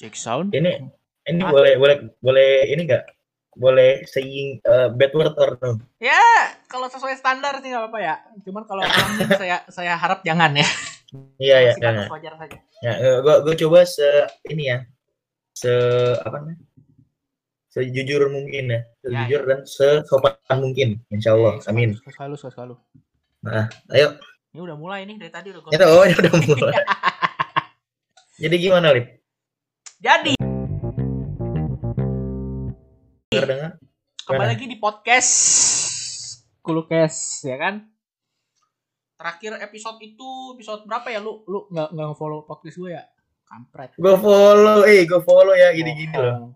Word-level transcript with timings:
Cek 0.00 0.14
sound. 0.14 0.50
Ini 0.50 0.82
ini 1.24 1.40
Ah. 1.40 1.50
boleh 1.50 1.74
boleh 1.78 1.96
boleh 2.18 2.50
ini 2.68 2.82
enggak? 2.84 3.04
Boleh 3.54 4.02
saying 4.10 4.58
uh, 4.66 4.90
bad 4.90 5.14
word 5.14 5.34
or 5.38 5.54
no? 5.62 5.78
Ya, 6.02 6.18
kalau 6.66 6.90
sesuai 6.90 7.14
standar 7.14 7.62
sih 7.62 7.70
nggak 7.70 7.86
apa-apa 7.86 7.98
ya. 8.02 8.14
Cuman 8.42 8.66
kalau 8.66 8.82
orang 8.82 9.14
saya 9.40 9.62
saya 9.70 9.94
harap 9.94 10.26
jangan 10.26 10.50
ya. 10.58 10.66
Iya 11.38 11.56
ya, 11.62 11.72
ya, 11.78 11.94
batas 11.94 12.10
wajar 12.10 12.34
saja. 12.34 12.58
ya. 12.82 12.92
eh, 12.98 13.16
gua 13.22 13.38
gua 13.46 13.54
coba 13.54 13.86
se 13.86 14.02
ini 14.50 14.74
ya. 14.74 14.82
Se 15.54 15.70
apa 16.18 16.42
namanya? 16.42 16.58
Sejujur 17.70 18.26
mungkin 18.30 18.74
ya. 18.74 18.80
Sejujur 18.98 19.40
dan 19.46 19.60
sesopan 19.62 20.34
mungkin. 20.58 20.98
Insya 21.14 21.38
Allah. 21.38 21.62
Eh, 21.62 21.70
Amin. 21.70 21.94
Selalu, 22.10 22.34
selalu. 22.34 22.74
Nah, 23.46 23.70
ayo. 23.94 24.18
Ini 24.50 24.60
udah 24.62 24.74
mulai 24.78 25.06
nih 25.06 25.18
dari 25.18 25.30
tadi 25.30 25.50
udah 25.54 25.62
Itu 25.70 25.86
oh, 25.86 26.02
ini 26.06 26.14
udah 26.18 26.32
mulai. 26.34 26.74
Jadi 28.42 28.56
gimana, 28.58 28.90
Lip? 28.90 29.06
Jadi 30.04 30.36
Dengar 33.32 33.48
dengar. 33.48 33.70
kembali 34.28 34.48
lagi 34.52 34.68
di 34.68 34.76
podcast 34.76 35.32
Kulukes 36.60 37.40
ya 37.40 37.56
kan. 37.56 37.88
Terakhir 39.16 39.64
episode 39.64 39.96
itu 40.04 40.28
episode 40.60 40.84
berapa 40.84 41.08
ya 41.08 41.24
lu 41.24 41.40
lu 41.48 41.64
nggak 41.72 41.88
nggak 41.96 42.08
follow 42.20 42.44
podcast 42.44 42.76
gue 42.76 42.92
ya? 42.92 43.00
Kampret. 43.48 43.96
Gue 43.96 44.12
follow, 44.20 44.84
eh 44.84 45.08
gue 45.08 45.20
follow 45.24 45.56
ya 45.56 45.72
gini-gini 45.72 46.12
loh. 46.12 46.36
Bohong. 46.36 46.52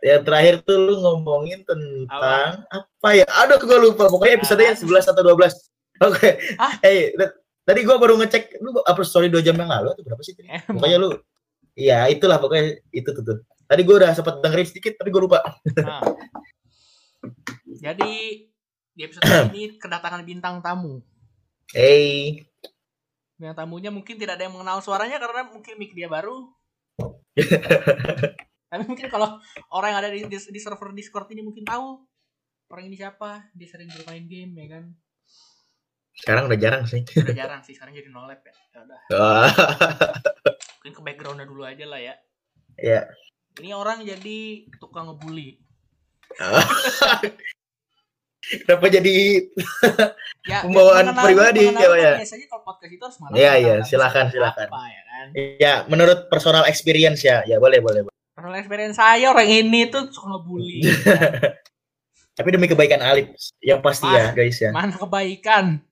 Ya 0.00 0.16
terakhir 0.24 0.64
tuh 0.64 0.88
lu 0.88 1.04
ngomongin 1.04 1.68
tentang 1.68 2.64
apa, 2.64 3.08
ya? 3.12 3.28
Aduh 3.44 3.60
gue 3.60 3.76
lupa. 3.76 4.08
Pokoknya 4.08 4.40
episode 4.40 4.64
yang 4.64 4.72
11 4.72 5.04
atau 5.04 5.20
12. 5.20 5.52
Oke. 6.00 6.40
Ah. 6.56 6.80
Eh, 6.80 7.12
t- 7.12 7.36
tadi 7.68 7.84
gue 7.84 7.96
baru 8.00 8.16
ngecek 8.16 8.56
lu 8.64 8.72
upload 8.72 9.04
story 9.04 9.28
2 9.28 9.44
jam 9.44 9.52
yang 9.60 9.68
lalu 9.68 9.92
atau 9.92 10.00
berapa 10.00 10.22
sih? 10.24 10.32
tadi? 10.32 10.48
Pokoknya 10.64 10.96
lu 10.96 11.12
Iya, 11.78 12.10
itulah 12.10 12.42
pokoknya 12.42 12.82
itu 12.90 13.06
tuh. 13.14 13.22
tuh. 13.22 13.38
Tadi 13.70 13.80
gue 13.86 13.96
udah 14.02 14.10
sempat 14.10 14.42
dengerin 14.42 14.66
sedikit 14.66 14.98
tapi 14.98 15.14
gue 15.14 15.22
lupa. 15.22 15.38
Nah. 15.78 16.02
Jadi 17.78 18.42
di 18.98 19.02
episode 19.06 19.22
ini 19.54 19.78
kedatangan 19.78 20.26
bintang 20.26 20.58
tamu. 20.58 20.98
Eh, 21.76 22.48
Bintang 23.38 23.54
tamunya 23.54 23.94
mungkin 23.94 24.18
tidak 24.18 24.34
ada 24.34 24.50
yang 24.50 24.58
mengenal 24.58 24.82
suaranya 24.82 25.22
karena 25.22 25.46
mungkin 25.46 25.78
mic 25.78 25.94
dia 25.94 26.10
baru. 26.10 26.50
Tapi 28.68 28.82
mungkin 28.82 29.06
kalau 29.06 29.38
orang 29.70 29.88
yang 29.94 30.00
ada 30.02 30.10
di, 30.10 30.26
di, 30.26 30.34
di 30.34 30.60
server 30.60 30.90
Discord 30.90 31.30
ini 31.30 31.46
mungkin 31.46 31.62
tahu 31.62 32.02
orang 32.74 32.90
ini 32.90 32.98
siapa. 32.98 33.46
Dia 33.54 33.68
sering 33.70 33.94
bermain 33.94 34.26
game 34.26 34.58
ya 34.58 34.66
kan. 34.74 34.84
sekarang 36.18 36.50
udah 36.50 36.58
jarang 36.58 36.82
sih. 36.82 37.06
Udah 37.14 37.30
jarang 37.30 37.62
sih 37.62 37.78
sekarang 37.78 37.94
jadi 37.94 38.10
no 38.10 38.26
lab 38.26 38.42
ya. 38.42 38.50
Ya 38.74 38.78
udah, 38.82 39.00
Wah, 40.88 40.96
mungkin 40.96 41.04
ke 41.04 41.04
backgroundnya 41.04 41.44
dulu 41.44 41.68
aja 41.68 41.84
lah 41.84 42.00
ya. 42.00 42.16
ya. 42.80 43.04
Ini 43.60 43.76
orang 43.76 44.08
jadi 44.08 44.64
tukang 44.80 45.12
ngebully. 45.12 45.60
Kenapa 48.64 48.88
jadi 48.88 49.44
Ya, 50.48 50.60
Pembawaan 50.64 51.12
pribadi, 51.12 51.68
ya, 51.68 51.92
ya. 51.92 52.12
Biasanya 52.16 52.48
kalau 52.48 52.64
podcast 52.64 52.92
itu 52.96 53.04
harus 53.04 53.20
malam. 53.20 53.36
Iya, 53.36 53.52
iya, 53.60 53.74
silakan, 53.84 54.32
silakan. 54.32 54.72
Apa, 54.72 54.80
ya 54.88 55.02
kan? 55.04 55.26
ya 55.60 55.74
menurut 55.92 56.32
personal 56.32 56.64
experience 56.64 57.20
ya. 57.20 57.44
Ya 57.44 57.60
boleh, 57.60 57.84
boleh. 57.84 58.08
boleh. 58.08 58.16
Personal 58.32 58.56
experience 58.56 58.96
saya 58.96 59.28
orang 59.28 59.52
ini 59.52 59.92
tuh 59.92 60.08
suka 60.08 60.32
ngebully. 60.32 60.88
Tapi 62.40 62.48
demi 62.48 62.64
kebaikan 62.64 63.04
Alip 63.04 63.36
yang 63.60 63.84
pasti 63.84 64.08
ya, 64.08 64.32
guys 64.32 64.56
ya. 64.56 64.72
Mana 64.72 64.96
kebaikan? 64.96 65.84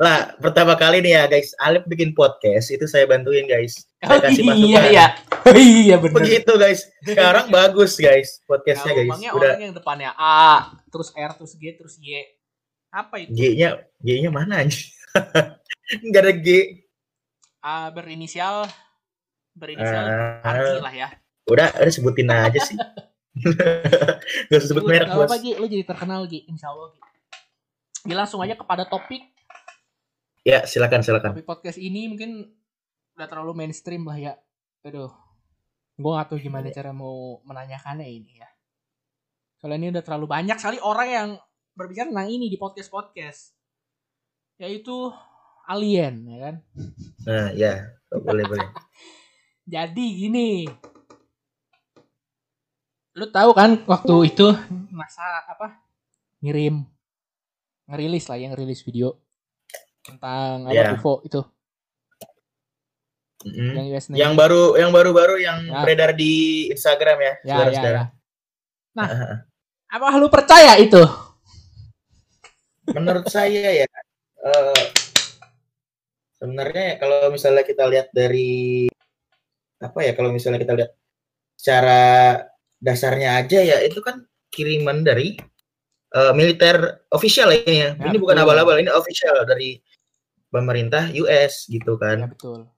Lah, 0.00 0.32
pertama 0.40 0.72
kali 0.74 1.04
nih 1.04 1.12
ya, 1.14 1.22
guys, 1.28 1.52
Alip 1.60 1.84
bikin 1.84 2.16
podcast 2.16 2.72
itu 2.72 2.84
saya 2.88 3.04
bantuin, 3.04 3.44
guys. 3.44 3.84
Oh 4.02 4.16
Saya 4.16 4.28
kasih 4.28 4.42
iya 4.42 4.52
masukan. 4.52 4.84
ya. 4.88 5.06
Oh 5.42 5.58
iya 5.58 5.96
benar. 6.00 6.14
Begitu, 6.20 6.52
guys. 6.56 6.80
Sekarang 7.04 7.46
bagus, 7.52 7.92
guys, 8.00 8.40
podcastnya, 8.48 8.92
guys. 8.96 9.12
Udah 9.32 9.52
orang 9.52 9.60
yang 9.60 9.74
depannya 9.76 10.10
A, 10.16 10.72
terus 10.88 11.12
R, 11.12 11.32
terus 11.36 11.52
G, 11.56 11.62
terus 11.76 11.94
Y. 12.00 12.24
Apa 12.92 13.20
itu? 13.20 13.32
G-nya, 13.32 13.84
G-nya 14.00 14.30
mana 14.32 14.64
anjing? 14.64 14.88
Enggak 16.04 16.22
ada 16.28 16.34
G. 16.36 16.48
A 17.62 17.88
berinisial 17.88 18.66
berinisial. 19.52 20.04
Argi 20.44 20.80
lah 20.80 20.94
ya. 20.94 21.08
Udah, 21.48 21.68
udah 21.72 21.92
sebutin 21.92 22.28
aja 22.32 22.60
sih. 22.60 22.76
Gak 24.52 24.58
usah 24.60 24.68
sebut 24.68 24.84
merek, 24.84 25.08
Gak 25.08 25.16
bos. 25.16 25.28
apa 25.28 25.36
Gi, 25.40 25.52
lu 25.56 25.64
jadi 25.68 25.84
terkenal 25.84 26.28
Gi, 26.28 26.44
insya 26.48 26.68
Allah 26.68 26.92
Gi. 26.92 27.00
Gi 28.08 28.14
langsung 28.16 28.40
aja 28.44 28.52
kepada 28.56 28.84
topik. 28.84 29.31
Ya, 30.42 30.66
silakan, 30.66 31.06
silakan. 31.06 31.38
Topik 31.38 31.46
podcast 31.46 31.78
ini 31.78 32.10
mungkin 32.10 32.50
udah 33.14 33.26
terlalu 33.30 33.62
mainstream 33.62 34.02
lah 34.02 34.18
ya. 34.18 34.34
Aduh. 34.82 35.14
Gue 35.94 36.10
gak 36.18 36.34
tahu 36.34 36.42
gimana 36.42 36.66
Iya. 36.66 36.82
cara 36.82 36.90
mau 36.90 37.38
menanyakannya 37.46 38.08
ini 38.10 38.42
ya. 38.42 38.48
Soalnya 39.62 39.78
ini 39.78 39.88
udah 39.94 40.02
terlalu 40.02 40.26
banyak 40.26 40.58
sekali 40.58 40.82
orang 40.82 41.08
yang 41.08 41.28
berbicara 41.78 42.10
tentang 42.10 42.26
ini 42.26 42.50
di 42.50 42.58
podcast-podcast. 42.58 43.54
Yaitu 44.58 45.14
alien, 45.70 46.26
ya 46.26 46.38
kan? 46.42 46.54
Nah, 47.22 47.46
ya, 47.54 47.72
boleh, 48.10 48.42
boleh. 48.42 48.66
Jadi 49.78 50.06
gini. 50.26 50.66
Lu 53.14 53.30
tahu 53.30 53.54
kan 53.54 53.78
waktu 53.86 54.14
itu 54.26 54.50
masa 54.90 55.22
apa? 55.46 55.78
Ngirim 56.42 56.82
ngerilis 57.86 58.26
lah 58.26 58.38
yang 58.40 58.50
ngerilis 58.56 58.82
video 58.82 59.20
tentang 60.02 60.66
apa 60.66 60.74
Iya. 60.74 60.98
UFO 60.98 61.22
itu 61.22 61.40
Mm-mm. 63.42 63.74
yang 63.74 63.86
US 63.90 64.06
Navy. 64.06 64.18
Yang 64.22 64.32
baru, 64.38 64.62
yang 64.78 64.90
baru-baru 64.94 65.34
yang 65.42 65.58
Ya. 65.66 65.82
beredar 65.82 66.10
di 66.14 66.32
Instagram 66.70 67.18
ya, 67.18 67.24
ya, 67.24 67.32
ya, 67.34 67.50
saudara-saudara. 67.50 67.98
ya. 67.98 68.06
Nah, 68.92 69.08
apa 69.90 70.06
lu 70.14 70.28
percaya 70.30 70.78
itu? 70.78 71.02
Menurut 72.94 73.26
saya 73.26 73.82
ya, 73.82 73.86
eh, 74.46 74.82
sebenarnya 76.38 76.98
kalau 76.98 77.30
misalnya 77.30 77.62
kita 77.62 77.86
lihat 77.86 78.10
dari 78.14 78.86
apa 79.78 79.98
ya, 80.06 80.12
kalau 80.14 80.30
misalnya 80.30 80.62
kita 80.62 80.74
lihat 80.78 80.90
secara 81.58 82.02
dasarnya 82.78 83.42
aja 83.42 83.58
ya, 83.58 83.78
itu 83.82 83.98
kan 83.98 84.22
kiriman 84.54 85.02
dari 85.02 85.34
eh, 86.12 86.32
militer 86.36 87.08
official 87.10 87.50
ya 87.50 87.58
ini 87.66 87.78
ya. 87.80 87.90
Ya, 87.96 88.04
ini 88.12 88.18
bukan 88.22 88.38
abal-abal, 88.38 88.78
ini 88.78 88.92
official 88.92 89.42
dari 89.48 89.82
pemerintah 90.52 91.08
US 91.16 91.64
gitu 91.66 91.96
Ya 91.96 92.02
kan. 92.04 92.18
betul. 92.28 92.68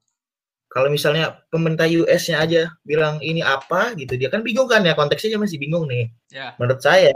Kalau 0.70 0.90
misalnya 0.90 1.38
pemerintah 1.54 1.86
US-nya 1.86 2.42
aja 2.42 2.62
bilang 2.82 3.22
ini 3.22 3.42
apa 3.42 3.94
gitu, 3.94 4.18
dia 4.18 4.26
kan 4.26 4.42
bingung 4.42 4.66
kan 4.66 4.82
ya 4.82 4.94
konteksnya 4.94 5.38
masih 5.38 5.58
bingung 5.58 5.86
nih. 5.86 6.10
Ya. 6.30 6.54
menurut 6.58 6.82
saya 6.82 7.14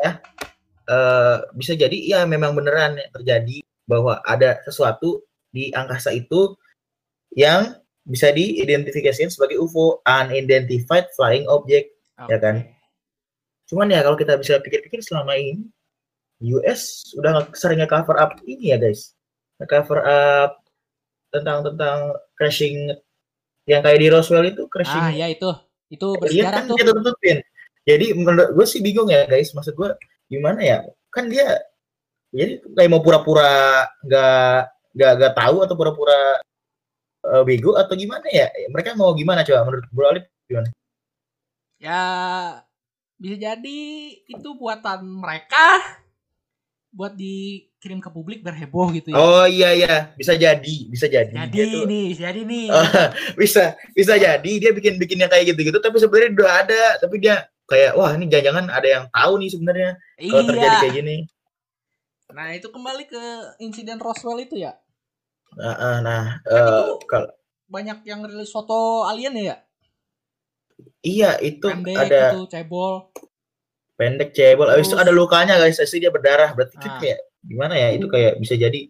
eh, 0.86 1.36
bisa 1.54 1.74
jadi 1.74 1.98
ya 1.98 2.20
memang 2.22 2.54
beneran 2.54 2.98
terjadi 3.14 3.62
bahwa 3.82 4.22
ada 4.22 4.62
sesuatu 4.62 5.26
di 5.50 5.74
angkasa 5.74 6.14
itu 6.14 6.54
yang 7.34 7.74
bisa 8.06 8.30
diidentifikasikan 8.30 9.28
sebagai 9.28 9.58
UFO 9.58 10.00
unidentified 10.06 11.10
flying 11.12 11.44
object 11.46 11.92
Ya 12.30 12.38
kan? 12.38 12.62
cuman 13.66 13.90
ya 13.90 14.00
kalau 14.00 14.16
kita 14.16 14.38
bisa 14.38 14.56
pikir-pikir 14.58 15.02
selama 15.02 15.34
ini 15.34 15.66
US 16.40 17.10
udah 17.14 17.42
nge- 17.42 17.58
sering 17.58 17.82
cover 17.84 18.16
up 18.16 18.38
ini 18.46 18.70
ya 18.70 18.78
guys 18.78 19.17
cover 19.66 19.98
up 20.04 20.62
tentang 21.34 21.66
tentang 21.66 21.98
crashing 22.34 22.94
yang 23.66 23.82
kayak 23.82 23.98
di 23.98 24.08
Roswell 24.08 24.46
itu 24.46 24.64
crashing 24.70 25.02
Ah, 25.02 25.10
ya 25.10 25.26
itu. 25.26 25.50
Itu 25.88 26.14
Iya 26.14 26.20
bersejarah 26.20 26.52
kan 26.52 26.64
tuh. 26.68 26.76
dia 26.76 26.84
tutupin. 26.92 27.36
Jadi 27.88 28.06
menurut 28.12 28.52
gue 28.52 28.66
sih 28.68 28.80
bingung 28.80 29.08
ya 29.08 29.24
guys. 29.24 29.50
Maksud 29.50 29.74
gue 29.74 29.88
gimana 30.28 30.60
ya? 30.60 30.78
Kan 31.08 31.32
dia 31.32 31.58
jadi 32.28 32.60
kayak 32.62 32.90
mau 32.92 33.00
pura-pura 33.00 33.88
nggak 34.04 34.58
nggak 34.94 35.12
nggak 35.16 35.34
tahu 35.34 35.56
atau 35.64 35.74
pura-pura 35.74 36.20
eh, 37.24 37.42
bego 37.44 37.74
atau 37.74 37.96
gimana 37.96 38.28
ya? 38.28 38.46
Mereka 38.68 38.94
mau 38.94 39.10
gimana 39.16 39.42
coba 39.42 39.64
menurut 39.64 39.84
Bro 39.90 40.06
Alif 40.12 40.24
gimana? 40.44 40.68
Ya 41.80 42.02
bisa 43.18 43.36
jadi 43.36 43.80
itu 44.28 44.48
buatan 44.54 45.02
mereka 45.02 45.80
buat 46.88 47.16
dikirim 47.78 48.02
ke 48.02 48.10
publik 48.10 48.42
biar 48.42 48.58
heboh 48.58 48.90
gitu 48.90 49.14
ya. 49.14 49.16
Oh 49.16 49.46
iya 49.46 49.70
iya, 49.70 49.94
bisa 50.18 50.34
jadi, 50.34 50.90
bisa 50.90 51.06
jadi. 51.06 51.30
jadi 51.30 51.46
Dia 51.48 51.64
tuh- 51.70 51.86
nih, 51.86 52.06
jadi 52.10 52.40
nih. 52.42 52.66
Oh, 52.68 52.82
bisa 53.40 53.78
bisa 53.94 54.18
jadi 54.18 54.52
dia 54.58 54.74
bikin 54.74 54.98
bikin 54.98 55.22
yang 55.22 55.30
kayak 55.30 55.54
gitu-gitu 55.54 55.78
tapi 55.78 55.94
sebenarnya 55.96 56.34
udah 56.34 56.50
ada 56.58 56.82
tapi 56.98 57.22
dia 57.22 57.46
kayak 57.64 57.94
wah 57.94 58.10
ini 58.10 58.26
jangan-jangan 58.26 58.66
ada 58.66 58.88
yang 58.90 59.04
tahu 59.08 59.32
nih 59.38 59.48
sebenarnya 59.48 59.90
kalau 60.18 60.42
terjadi 60.42 60.66
iya. 60.66 60.80
kayak 60.82 60.94
gini. 60.98 61.16
Nah, 62.28 62.48
itu 62.52 62.68
kembali 62.68 63.04
ke 63.06 63.22
insiden 63.58 63.96
Roswell 63.96 64.42
itu 64.42 64.58
ya. 64.58 64.74
Nah, 65.54 66.02
nah 66.02 66.24
itu 66.42 66.98
kalau 67.06 67.30
banyak 67.64 68.02
yang 68.02 68.26
rilis 68.26 68.50
foto 68.50 69.06
alien 69.06 69.38
ya. 69.38 69.56
iya 70.98 71.38
itu 71.38 71.62
Pendek 71.62 71.94
ada 71.94 72.34
gitu, 72.34 72.50
cebol. 72.50 73.06
pendek 73.94 74.30
cebol 74.30 74.66
habis 74.66 74.86
itu 74.86 74.94
ada 74.94 75.10
lukanya 75.10 75.54
guys 75.56 75.74
pasti 75.74 75.98
dia 75.98 76.10
berdarah 76.10 76.54
berarti 76.54 76.74
kan 76.76 76.90
Ah. 76.90 76.98
kayak 76.98 77.18
gimana 77.40 77.74
ya 77.74 77.88
itu 77.92 78.06
kayak 78.06 78.38
bisa 78.38 78.54
jadi 78.54 78.80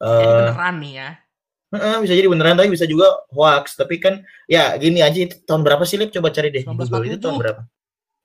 Jadi 0.00 0.24
eh 0.24 0.32
beneran 0.32 0.74
nih 0.80 0.92
ya. 0.96 1.10
Heeh, 1.70 1.96
bisa 2.02 2.12
jadi 2.18 2.26
beneran 2.26 2.56
tapi 2.56 2.66
bisa 2.68 2.82
juga 2.82 3.06
hoax. 3.30 3.76
Tapi 3.76 4.00
kan 4.00 4.24
ya 4.46 4.74
gini 4.74 4.98
aja 5.00 5.14
itu 5.22 5.38
tahun 5.44 5.62
berapa 5.62 5.84
sih 5.84 5.96
Lip? 5.96 6.10
Coba 6.10 6.32
cari 6.32 6.50
deh 6.50 6.60
di 6.60 6.66
Google 6.66 6.82
itu 7.06 7.20
1947. 7.20 7.22
tahun 7.22 7.36
berapa? 7.38 7.60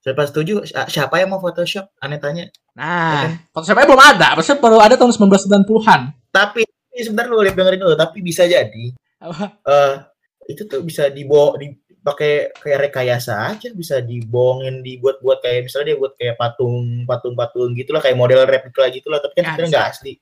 Siapa 0.02 0.22
setuju? 0.26 0.54
Si- 0.64 0.74
Siapa 0.74 1.16
yang 1.18 1.30
mau 1.30 1.38
Photoshop? 1.38 1.86
Aneh 2.00 2.18
tanya. 2.18 2.50
Nah, 2.74 3.38
Photoshopnya 3.52 3.86
belum 3.86 4.02
ada. 4.02 4.28
Maksudnya 4.34 4.62
baru 4.62 4.78
ada 4.82 4.96
tahun 4.96 5.12
1990-an. 5.14 6.02
Tapi 6.30 6.62
ini 6.66 7.02
sebentar 7.04 7.26
lu 7.28 7.38
Lip 7.42 7.54
dengerin 7.54 7.82
dulu. 7.82 7.94
Tapi 7.94 8.18
bisa 8.22 8.46
jadi 8.46 8.86
Apa? 9.22 9.62
eh 9.62 9.94
itu 10.46 10.62
tuh 10.66 10.82
bisa 10.82 11.10
dibawa 11.10 11.58
dipakai 12.06 12.54
kayak 12.62 12.80
rekayasa 12.94 13.34
aja 13.50 13.74
bisa 13.74 13.98
dibohongin 13.98 14.86
dibuat-buat 14.86 15.42
kayak 15.42 15.66
misalnya 15.66 15.90
dia 15.90 15.98
buat 15.98 16.14
kayak 16.14 16.38
patung 16.38 17.02
patung-patung 17.10 17.74
gitulah 17.74 17.98
kayak 17.98 18.14
model 18.14 18.46
replika 18.46 18.94
gitulah 18.94 19.18
tapi 19.18 19.42
kan 19.42 19.42
Ya, 19.42 19.50
sebenarnya 19.58 19.72
nggak 19.74 19.90
asli. 19.90 20.14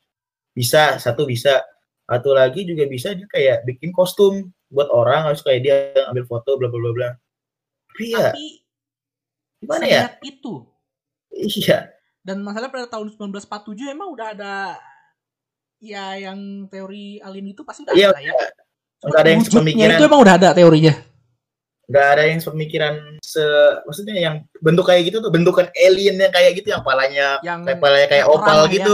Bisa 0.55 0.95
satu 0.95 1.27
bisa. 1.27 1.59
Satu 2.07 2.31
lagi 2.31 2.63
juga 2.63 2.87
bisa 2.87 3.11
dia 3.11 3.27
kayak 3.27 3.67
bikin 3.67 3.91
kostum 3.91 4.47
buat 4.71 4.87
orang 4.95 5.27
harus 5.27 5.43
kayak 5.43 5.59
dia 5.59 5.75
ambil 6.07 6.23
foto 6.23 6.55
bla 6.55 6.71
bla 6.71 6.79
bla 6.79 6.91
bla. 6.95 7.09
Tapi 7.91 8.05
ya 8.15 8.31
gimana 9.59 9.83
ya? 9.83 10.01
itu. 10.23 10.63
iya. 11.35 11.91
Dan 12.23 12.47
masalah 12.47 12.71
pada 12.71 12.87
tahun 12.87 13.11
1947 13.11 13.91
emang 13.91 14.07
udah 14.15 14.27
ada 14.31 14.55
ya 15.83 16.15
yang 16.15 16.71
teori 16.71 17.19
alien 17.19 17.51
itu 17.51 17.67
pasti 17.67 17.83
udah 17.83 17.91
Iya, 17.91 18.15
ada 18.15 18.23
ya. 18.23 18.33
nggak 19.03 19.19
ada 19.19 19.29
yang 19.35 19.43
sepemikiran. 19.43 19.95
itu 19.99 20.03
emang 20.07 20.21
udah 20.23 20.35
ada 20.39 20.49
teorinya. 20.55 20.95
Nggak 21.83 22.05
ada 22.15 22.23
yang 22.31 22.39
sepemikiran 22.39 22.95
se 23.19 23.43
maksudnya 23.83 24.15
yang 24.15 24.35
bentuk 24.59 24.87
kayak 24.87 25.03
gitu 25.11 25.19
tuh 25.19 25.27
bentukan 25.27 25.67
alien 25.75 26.15
yang 26.15 26.31
kayak 26.31 26.55
gitu 26.55 26.71
yang 26.71 26.79
palanya 26.81 27.37
Yang 27.43 27.59
kayak 27.67 27.79
palanya 27.79 28.07
kayak 28.07 28.25
opal 28.25 28.59
ya. 28.65 28.71
gitu 28.71 28.93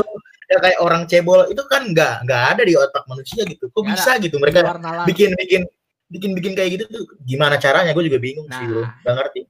ya 0.49 0.57
kayak 0.57 0.79
orang 0.81 1.03
cebol 1.05 1.45
itu 1.45 1.61
kan 1.69 1.85
nggak 1.85 2.25
nggak 2.25 2.43
ada 2.57 2.61
di 2.65 2.73
otak 2.73 3.05
manusia 3.05 3.45
gitu 3.45 3.69
kok 3.69 3.77
Nggak 3.77 3.93
bisa 3.93 4.11
gitu 4.17 4.35
mereka 4.41 4.59
bikin 5.05 5.29
bikin 5.37 5.61
bikin 6.09 6.31
bikin 6.33 6.53
kayak 6.57 6.69
gitu 6.73 6.83
tuh 6.89 7.03
gimana 7.21 7.61
caranya 7.61 7.93
gue 7.93 8.01
juga 8.01 8.17
bingung 8.17 8.49
sih 8.49 8.65
bro 8.65 8.81
Nah. 8.81 8.91
nggak 9.05 9.15
ngerti 9.21 9.41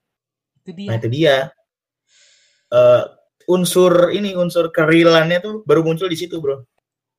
Itu 0.60 0.72
dia. 0.76 0.88
nah 0.92 0.96
itu 1.00 1.08
dia 1.10 1.36
Eh 2.70 3.02
unsur 3.50 4.14
ini 4.14 4.38
unsur 4.38 4.70
kerilannya 4.70 5.42
tuh 5.42 5.54
baru 5.66 5.82
muncul 5.82 6.06
di 6.06 6.14
situ 6.14 6.38
bro 6.38 6.62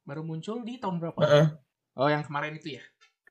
Baru 0.04 0.22
muncul 0.22 0.62
di 0.62 0.76
tahun 0.76 0.96
berapa? 0.98 1.18
Heeh. 1.22 1.46
Oh, 1.96 2.06
yang 2.06 2.22
kemarin 2.22 2.54
itu 2.54 2.78
ya. 2.78 2.82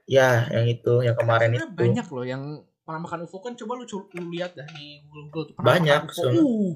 ya 0.04 0.30
yang 0.50 0.66
itu 0.66 0.94
yang 1.00 1.14
kemarin 1.14 1.54
itu 1.54 1.70
banyak 1.70 2.08
loh 2.10 2.26
yang 2.26 2.44
pernah 2.90 3.06
makan 3.06 3.20
UFO 3.24 3.38
kan 3.38 3.54
coba 3.54 3.78
lu, 3.78 3.86
lu 3.86 4.24
lihat 4.34 4.58
dah 4.58 4.66
di 4.66 5.06
Google, 5.06 5.30
Google 5.30 5.44
tuh 5.46 5.54
pernah 5.54 5.68
Banyak, 5.70 6.00
makan 6.02 6.26
UFO. 6.26 6.42
Uh, 6.42 6.74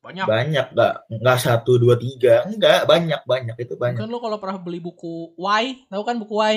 banyak. 0.00 0.24
banyak 0.26 0.66
nggak 0.72 0.92
nggak 1.12 1.38
satu 1.38 1.72
dua 1.76 1.94
tiga 1.94 2.42
enggak 2.44 2.82
banyak 2.82 3.20
banyak 3.22 3.54
itu 3.54 3.76
banyak 3.76 4.00
Mungkin 4.00 4.10
lu 4.10 4.18
kalau 4.18 4.36
pernah 4.36 4.56
beli 4.56 4.80
buku 4.80 5.36
Y, 5.36 5.86
tahu 5.86 6.02
kan 6.02 6.18
buku 6.18 6.34
Y? 6.34 6.56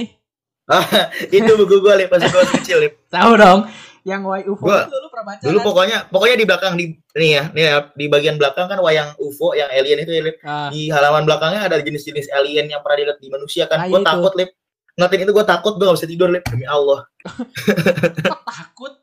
itu 1.37 1.51
buku 1.53 1.75
gue 1.77 1.93
lip 1.93 2.09
pas 2.09 2.17
gue 2.17 2.43
kecil 2.57 2.77
lip 2.81 2.93
Tahu 3.11 3.35
dong. 3.35 3.67
Yang 4.01 4.21
Y 4.25 4.41
UFO 4.47 4.63
Gua- 4.65 4.83
itu 4.83 4.97
lu 4.97 5.07
pernah 5.07 5.25
baca 5.29 5.43
dulu 5.43 5.57
kan? 5.59 5.65
pokoknya 5.65 5.97
pokoknya 6.07 6.35
di 6.35 6.45
belakang 6.47 6.73
di 6.73 6.85
nih 7.13 7.29
ya 7.29 7.43
nih 7.51 7.63
ya 7.63 7.75
di 7.93 8.05
bagian 8.07 8.35
belakang 8.35 8.65
kan 8.65 8.79
wayang 8.79 9.09
UFO 9.15 9.53
yang 9.53 9.69
alien 9.69 9.99
itu 10.01 10.11
ya 10.11 10.23
lip 10.23 10.37
Ah, 10.41 10.67
di 10.67 10.87
halaman 10.89 11.23
belakangnya 11.23 11.61
ada 11.67 11.77
jenis-jenis 11.77 12.31
alien 12.31 12.67
yang 12.67 12.81
pernah 12.81 12.97
dilihat 12.97 13.19
di 13.19 13.29
manusia 13.29 13.67
kan 13.67 13.77
Nah, 13.77 13.87
gue 13.87 13.99
takut 14.01 14.33
lip 14.33 14.55
ngatin 14.93 15.25
itu 15.25 15.33
gue 15.33 15.45
takut 15.45 15.73
gue 15.77 15.85
gak 15.89 15.97
bisa 15.97 16.09
tidur 16.09 16.29
lip. 16.29 16.45
Demi 16.45 16.65
Allah. 16.69 17.05
Takut. 18.53 18.93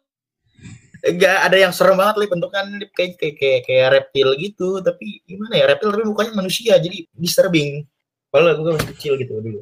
enggak 1.01 1.49
ada 1.49 1.57
yang 1.57 1.73
serem 1.73 1.97
banget 1.97 2.17
lip 2.21 2.31
bentukan 2.31 2.65
lip. 2.77 2.91
Kayak 2.93 3.19
kayak 3.19 3.35
kayak, 3.41 3.61
kayak 3.67 3.87
reptil 3.97 4.29
gitu 4.37 4.69
tapi 4.85 5.25
gimana 5.25 5.57
ya 5.57 5.65
reptil 5.73 5.91
tapi 5.91 6.05
mukanya 6.07 6.33
manusia 6.37 6.77
jadi 6.79 7.09
disturbing. 7.17 7.89
Kalau 8.31 8.47
gue 8.55 8.73
masih 8.79 8.91
kecil 8.95 9.13
gitu 9.19 9.43
dulu. 9.43 9.61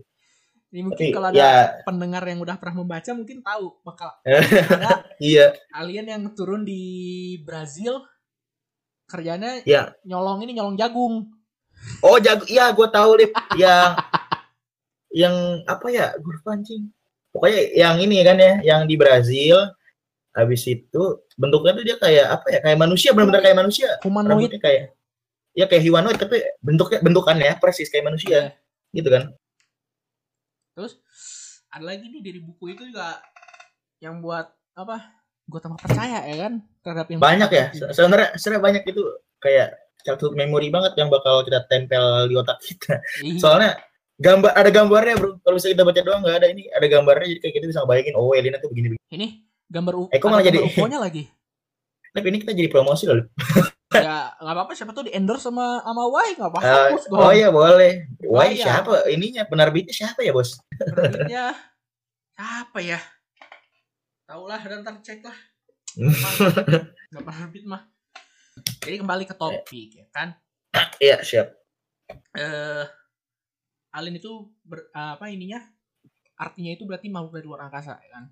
Ini 0.69 0.85
mungkin 0.85 1.01
tapi 1.09 1.17
kalau 1.17 1.29
ada 1.33 1.41
ya. 1.41 1.81
pendengar 1.89 2.23
yang 2.29 2.45
udah 2.45 2.61
pernah 2.61 2.85
membaca 2.85 3.11
mungkin 3.17 3.41
tahu 3.41 3.81
bakal 3.81 4.13
ada 4.77 5.01
iya. 5.17 5.57
alien 5.73 6.05
yang 6.05 6.23
turun 6.37 6.61
di 6.61 6.85
Brazil 7.41 8.05
kerjanya 9.09 9.65
ya. 9.65 9.97
nyolong 10.05 10.45
ini 10.45 10.61
nyolong 10.61 10.77
jagung. 10.77 11.33
oh 12.05 12.21
jago 12.21 12.45
iya 12.53 12.69
gue 12.77 12.89
tahu 12.91 13.11
lip. 13.17 13.33
Yang 13.63 13.91
yang 15.11 15.35
apa 15.65 15.87
ya 15.89 16.13
lupa 16.19 16.53
anjing 16.53 16.89
pokoknya 17.31 17.61
yang 17.73 17.97
ini 17.99 18.21
kan 18.21 18.37
ya 18.37 18.53
yang 18.63 18.81
di 18.85 18.95
Brazil 18.95 19.73
habis 20.31 20.63
itu 20.65 21.03
bentuknya 21.35 21.73
tuh 21.75 21.85
dia 21.85 21.97
kayak 21.97 22.27
apa 22.31 22.47
ya 22.49 22.59
kayak 22.61 22.79
manusia 22.79 23.11
benar-benar 23.11 23.43
kayak 23.43 23.59
manusia 23.59 23.89
Humanoid. 24.03 24.53
kayak 24.59 24.93
ya 25.53 25.65
kayak 25.67 25.83
humanoid 25.83 26.15
tapi 26.15 26.39
bentuknya 26.59 26.99
bentukannya 27.01 27.53
persis 27.59 27.89
kayak 27.89 28.07
manusia 28.07 28.55
Iya. 28.89 28.95
gitu 28.95 29.09
kan 29.11 29.25
Terus 30.73 30.95
ada 31.69 31.85
lagi 31.85 32.07
nih 32.07 32.23
dari 32.23 32.41
buku 32.41 32.71
itu 32.71 32.87
juga 32.87 33.19
yang 33.99 34.23
buat 34.23 34.47
apa? 34.73 35.11
Gue 35.45 35.59
tambah 35.59 35.77
percaya 35.77 36.23
ya 36.23 36.37
kan 36.39 36.53
terhadap 36.81 37.07
yang 37.09 37.19
banyak 37.19 37.51
ya 37.51 37.65
Se- 37.73 37.91
sebenarnya 37.91 38.29
sebenarnya 38.37 38.63
banyak 38.63 38.83
itu 38.87 39.03
kayak 39.39 39.69
childhood 40.01 40.33
memory 40.33 40.69
banget 40.69 40.95
yang 40.95 41.11
bakal 41.11 41.43
kita 41.43 41.67
tempel 41.67 42.05
di 42.25 42.35
otak 42.35 42.63
kita 42.63 43.03
Iya. 43.21 43.41
soalnya 43.43 43.71
gambar 44.19 44.51
ada 44.53 44.69
gambarnya 44.69 45.15
bro 45.15 45.39
kalau 45.41 45.55
bisa 45.55 45.71
kita 45.71 45.83
baca 45.83 46.01
doang 46.01 46.21
nggak 46.21 46.37
ada 46.37 46.47
ini 46.49 46.67
ada 46.69 46.87
gambarnya 46.87 47.27
jadi 47.29 47.41
kayak 47.41 47.55
kita 47.55 47.67
bisa 47.69 47.81
bayangin 47.85 48.15
oh 48.15 48.35
alien 48.35 48.53
itu 48.53 48.67
begini 48.67 48.87
begini 48.91 49.07
ini 49.09 49.29
gambar 49.69 49.95
U 49.95 50.03
Eh, 50.11 50.19
kok 50.19 50.27
malah 50.27 50.43
jadi- 50.43 50.59
UFO-nya 50.61 50.99
lagi. 50.99 51.23
tapi 52.09 52.27
ini 52.27 52.39
kita 52.41 52.53
jadi 52.53 52.67
promosi 52.67 53.05
loh 53.05 53.21
ya 53.89 54.35
nggak 54.37 54.55
apa-apa 54.55 54.73
siapa 54.75 54.91
tuh 54.91 55.07
di 55.07 55.13
endorse 55.13 55.45
sama 55.45 55.81
sama 55.81 56.03
Y 56.27 56.35
nggak 56.35 56.51
apa-apa. 56.51 56.67
Eh, 56.67 56.89
Bos, 56.93 57.05
oh 57.09 57.31
iya 57.31 57.49
boleh 57.49 57.93
wah 58.27 58.45
Bayar. 58.45 58.83
siapa 58.83 59.07
ininya 59.07 59.43
penerbitnya 59.45 59.95
siapa 59.95 60.21
ya 60.21 60.31
bos 60.31 60.59
Penerbitnya 60.69 61.57
apa 62.35 62.79
ya? 62.79 63.01
Tahu 64.25 64.45
lah 64.45 64.61
dan 64.61 64.83
ntar 64.83 65.01
cek 65.01 65.25
lah. 65.25 65.39
Nggak 67.11 67.25
penerbit 67.25 67.65
mah. 67.65 67.83
Jadi 68.79 68.97
kembali 68.99 69.25
ke 69.25 69.35
topik 69.35 69.89
ya 69.95 70.07
kan. 70.11 70.37
iya 70.99 71.19
siap 71.21 71.49
eh 72.35 72.85
alien 73.99 74.17
itu 74.17 74.33
ber- 74.63 74.89
apa 74.95 75.29
ininya? 75.29 75.59
Artinya 76.39 76.71
itu 76.71 76.87
berarti 76.87 77.11
makhluk 77.11 77.35
dari 77.35 77.47
luar 77.47 77.67
angkasa 77.67 77.99
ya 77.99 78.09
kan. 78.15 78.25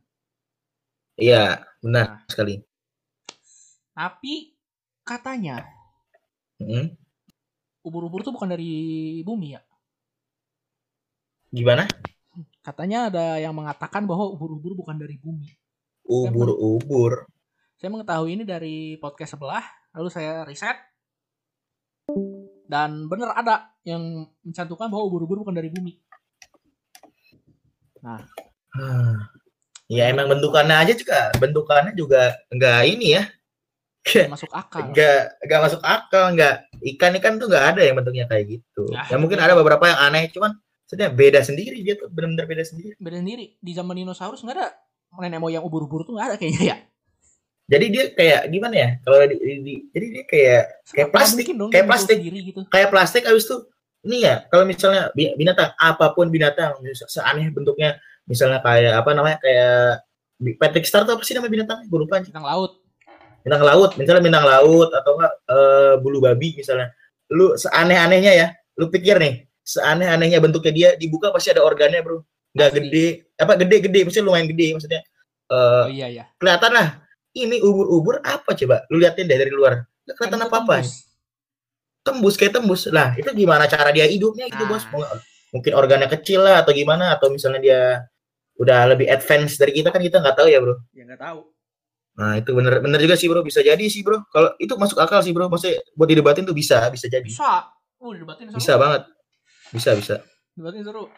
iya 1.17 1.43
benar 1.83 2.07
Nah. 2.07 2.29
sekali 2.29 2.55
Tapi 3.91 4.53
katanya 5.01 5.65
Hmm, 6.57 6.89
ubur-ubur 7.81 8.21
tuh 8.21 8.33
bukan 8.33 8.49
dari 8.49 8.73
bumi 9.21 9.57
ya. 9.57 9.61
gimana 11.51 11.85
Katanya 12.61 13.09
ada 13.09 13.41
yang 13.41 13.57
mengatakan 13.57 14.05
bahwa 14.05 14.29
ubur-ubur 14.29 14.77
bukan 14.77 14.97
dari 14.97 15.17
bumi. 15.17 15.49
ubur 16.05 16.53
ubur 16.53 17.13
Saya 17.77 17.93
mengetahui 17.93 18.37
ini 18.37 18.45
dari 18.45 18.97
podcast 18.97 19.37
sebelah, 19.37 19.61
lalu 19.93 20.09
saya 20.09 20.45
riset 20.45 20.77
dan 22.67 23.05
bener 23.07 23.31
ada 23.33 23.69
yang 23.87 24.03
mencantumkan 24.43 24.91
bahwa 24.91 25.07
ubur-ubur 25.07 25.41
bukan 25.41 25.55
dari 25.55 25.71
bumi. 25.71 25.95
Hmm. 28.03 29.17
ya 29.89 30.11
emang 30.11 30.27
bentukannya 30.29 30.77
aja 30.77 30.93
juga 30.93 31.31
bentukannya 31.35 31.95
juga 31.95 32.35
enggak 32.49 32.81
ini 32.87 33.17
ya 33.17 33.23
Nggak 34.07 34.31
masuk 34.31 34.53
akal. 34.53 34.81
nggak 34.91 35.21
nggak 35.43 35.61
masuk 35.61 35.83
akal 35.83 36.25
nggak 36.31 36.55
ikan 36.95 37.13
ikan 37.19 37.35
tuh 37.37 37.47
nggak 37.47 37.65
ada 37.75 37.81
yang 37.83 37.95
bentuknya 37.95 38.27
kayak 38.27 38.47
gitu 38.53 38.87
Nah, 38.87 39.07
ya 39.07 39.17
mungkin 39.19 39.35
iya. 39.37 39.47
ada 39.47 39.55
beberapa 39.55 39.83
yang 39.85 39.99
aneh 40.01 40.31
cuman 40.31 40.55
sebenarnya 40.85 41.11
beda 41.13 41.41
sendiri 41.43 41.83
dia 41.83 41.95
tuh 41.97 42.07
benar-benar 42.07 42.47
beda 42.47 42.63
sendiri 42.63 42.95
Beda 42.97 43.19
sendiri 43.19 43.59
di 43.59 43.73
zaman 43.73 43.95
dinosaurus 43.97 44.43
nggak 44.43 44.55
ada 44.55 44.69
nenek 45.17 45.41
moyang 45.41 45.65
ubur-ubur 45.65 46.05
tuh 46.05 46.15
nggak 46.15 46.27
ada 46.29 46.37
kayaknya 46.37 46.63
ya. 46.65 46.77
jadi 47.67 47.85
dia 47.89 48.05
kayak 48.13 48.41
gimana 48.47 48.75
ya 48.77 48.89
kalau 49.03 49.17
di, 49.25 49.35
di- 49.37 49.63
di- 49.65 49.83
jadi 49.91 50.07
dia 50.13 50.25
kayak 50.25 50.63
Kayak 50.87 51.09
plastik, 51.11 51.47
dong 51.51 51.71
kayak 51.73 51.87
plastik. 51.87 52.17
sendiri 52.17 52.39
gitu. 52.45 52.61
kayak 52.69 52.89
plastik 52.89 53.23
abis 53.25 53.45
tuh 53.45 53.67
ini 54.07 54.23
ya 54.23 54.47
kalau 54.47 54.63
misalnya 54.63 55.11
bi- 55.13 55.35
binatang 55.35 55.75
apa 55.75 56.15
pun 56.15 56.31
binatang 56.31 56.79
seaneh 57.11 57.51
bentuknya 57.51 57.99
misalnya 58.25 58.63
kayak 58.63 59.03
apa 59.03 59.11
namanya 59.13 59.39
kayak 59.43 60.07
Patrick 60.63 60.87
Star 60.87 61.03
tuh 61.03 61.17
apa 61.17 61.25
sih 61.25 61.33
nama 61.33 61.49
binatangnya? 61.49 61.89
Gue 61.89 62.05
lupa. 62.07 62.21
Bintang 62.23 62.47
laut. 62.47 62.79
bintang 63.47 63.63
laut 63.63 63.95
misalnya 63.95 64.23
bintang 64.27 64.43
laut 64.43 64.91
atau 64.91 65.11
enggak 65.17 65.33
eh, 65.51 65.95
bulu 66.03 66.19
babi 66.23 66.59
misalnya. 66.59 66.91
Lu 67.31 67.55
seaneh-anehnya 67.55 68.33
ya 68.35 68.47
lu 68.77 68.91
pikir 68.91 69.17
nih 69.23 69.47
seaneh-anehnya 69.63 70.39
bentuknya 70.43 70.73
dia 70.75 70.89
dibuka 70.99 71.31
pasti 71.31 71.55
ada 71.55 71.63
organnya 71.63 72.03
bro. 72.03 72.23
Nggak 72.55 72.71
gede 72.75 73.07
apa 73.39 73.53
gede-gede 73.55 74.01
maksudnya 74.07 74.27
lumayan 74.27 74.47
gede 74.51 74.67
maksudnya. 74.75 75.03
Eh, 75.47 75.83
Oh 75.87 75.91
iya 75.91 76.07
ya. 76.11 76.25
kelihatan 76.43 76.71
lah 76.75 76.89
ini 77.39 77.63
ubur-ubur 77.63 78.19
apa 78.27 78.51
coba? 78.55 78.83
Lu 78.91 78.99
liatin 78.99 79.31
deh 79.31 79.39
dari 79.39 79.53
luar. 79.55 79.87
Nggak 80.07 80.15
kelihatan 80.19 80.39
Kan 80.39 80.47
itu 80.47 80.51
apa-apa 80.51 80.75
tembus. 82.07 82.35
kayak 82.35 82.55
tembus 82.55 82.87
lah 82.89 83.13
itu 83.13 83.27
gimana 83.33 83.67
cara 83.67 83.91
dia 83.91 84.07
hidupnya 84.07 84.47
gitu 84.47 84.65
bos 84.65 84.87
Mau- 84.89 85.05
mungkin 85.51 85.73
organnya 85.73 86.07
kecil 86.09 86.41
lah 86.41 86.61
atau 86.61 86.71
gimana 86.71 87.13
atau 87.13 87.29
misalnya 87.29 87.59
dia 87.59 87.81
udah 88.57 88.89
lebih 88.89 89.07
advance 89.07 89.57
dari 89.57 89.75
kita 89.75 89.91
kan 89.91 89.99
kita 89.99 90.19
nggak 90.19 90.35
tahu 90.35 90.47
ya 90.47 90.59
bro 90.59 90.75
Ya 90.93 91.05
nggak 91.05 91.19
tahu. 91.19 91.41
nah 92.15 92.33
itu 92.35 92.49
bener 92.51 92.81
bener 92.81 92.97
juga 92.99 93.13
sih 93.13 93.27
bro 93.27 93.41
bisa 93.41 93.61
jadi 93.61 93.85
sih 93.85 94.01
bro 94.01 94.25
kalau 94.29 94.57
itu 94.57 94.73
masuk 94.75 94.97
akal 94.97 95.21
sih 95.21 95.31
bro 95.31 95.47
maksudnya 95.47 95.83
buat 95.93 96.07
didebatin 96.07 96.43
tuh 96.43 96.53
bisa 96.53 96.81
bisa 96.89 97.07
jadi 97.07 97.27
Bisa. 97.27 97.69
Oh, 97.97 98.11
didebatin 98.11 98.49
seru. 98.49 98.57
bisa 98.57 98.73
banget 98.77 99.03
bisa 99.69 99.91
bisa 99.93 100.15
Debatin 100.53 100.81
seru. 100.83 101.13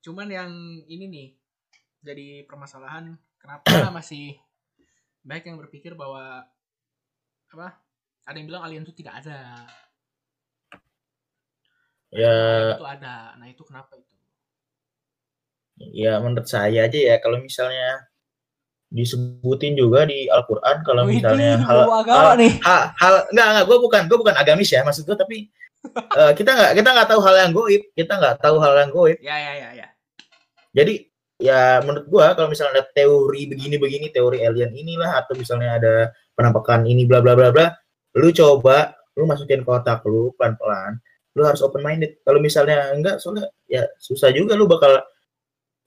Cuman 0.00 0.24
yang 0.26 0.48
ini 0.82 1.04
nih 1.06 1.28
jadi 2.00 2.26
permasalahan 2.44 3.12
kenapa 3.36 3.68
masih 3.92 4.40
baik 5.20 5.44
yang 5.44 5.56
berpikir 5.56 5.92
bahwa 5.92 6.48
apa? 7.50 7.68
Ada 8.26 8.36
yang 8.36 8.48
bilang 8.48 8.62
alien 8.64 8.82
itu 8.84 8.94
tidak 8.94 9.24
ada. 9.24 9.38
Ya, 12.10 12.34
Alien 12.34 12.76
itu 12.76 12.88
ada. 12.88 13.14
Nah, 13.38 13.46
itu 13.46 13.62
kenapa 13.62 13.94
itu? 13.96 14.14
ya 15.96 16.20
menurut 16.20 16.44
saya 16.44 16.84
aja 16.84 16.98
ya 17.00 17.16
kalau 17.24 17.40
misalnya 17.40 18.04
disebutin 18.92 19.80
juga 19.80 20.04
di 20.04 20.28
Al-Qur'an 20.28 20.84
kalau 20.84 21.06
Oh, 21.06 21.08
misalnya 21.08 21.56
hal 21.56 21.88
hal, 22.04 22.36
nih. 22.36 22.60
hal, 22.60 22.92
hal 23.00 23.14
enggak 23.32 23.46
enggak 23.48 23.64
gue 23.64 23.78
bukan 23.80 24.02
gue 24.04 24.18
bukan 24.20 24.36
agamis 24.36 24.68
ya 24.76 24.84
maksud 24.84 25.08
gue 25.08 25.16
tapi 25.16 25.48
eh, 26.20 26.32
kita 26.36 26.52
nggak 26.52 26.72
kita 26.76 26.88
nggak 26.92 27.08
tahu 27.08 27.20
hal 27.24 27.32
yang 27.40 27.52
goib 27.56 27.80
kita 27.96 28.12
nggak 28.12 28.36
tahu 28.44 28.60
hal 28.60 28.76
yang 28.76 28.90
goib 28.92 29.16
Ya, 29.24 29.36
ya, 29.40 29.52
ya, 29.56 29.68
ya. 29.72 29.88
jadi 30.76 30.94
ya 31.40 31.80
menurut 31.80 32.04
gua 32.12 32.36
kalau 32.36 32.52
misalnya 32.52 32.76
ada 32.76 32.84
teori 32.92 33.48
begini-begini 33.48 34.12
teori 34.12 34.44
alien 34.44 34.76
inilah 34.76 35.24
atau 35.24 35.32
misalnya 35.32 35.80
ada 35.80 35.94
penampakan 36.36 36.84
ini 36.84 37.08
bla 37.08 37.24
bla 37.24 37.32
bla 37.32 37.48
bla 37.48 37.72
lu 38.18 38.28
coba 38.34 38.96
lu 39.14 39.26
masukin 39.28 39.62
ke 39.62 39.70
otak 39.70 40.02
lu 40.08 40.34
pelan-pelan 40.34 40.98
lu 41.38 41.46
harus 41.46 41.62
open 41.62 41.82
minded 41.84 42.18
kalau 42.26 42.42
misalnya 42.42 42.90
enggak 42.90 43.22
soalnya 43.22 43.46
ya 43.70 43.86
susah 44.02 44.34
juga 44.34 44.58
lu 44.58 44.66
bakal 44.66 44.98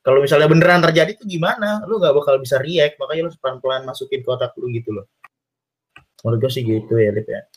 kalau 0.04 0.20
misalnya 0.20 0.52
beneran 0.52 0.84
terjadi 0.84 1.16
tuh 1.16 1.24
gimana? 1.24 1.80
Lu 1.88 1.96
nggak 1.96 2.12
bakal 2.12 2.36
bisa 2.36 2.60
react 2.60 3.00
makanya 3.00 3.32
lu 3.32 3.32
pelan-pelan 3.40 3.88
masukin 3.88 4.20
ke 4.20 4.28
otak 4.28 4.52
lu 4.60 4.68
gitu 4.68 4.92
loh. 4.92 5.08
Menurut 6.28 6.44
gua 6.44 6.52
sih 6.52 6.68
gitu 6.68 7.00
ya 7.00 7.16
Lip 7.16 7.24
ya. 7.24 7.48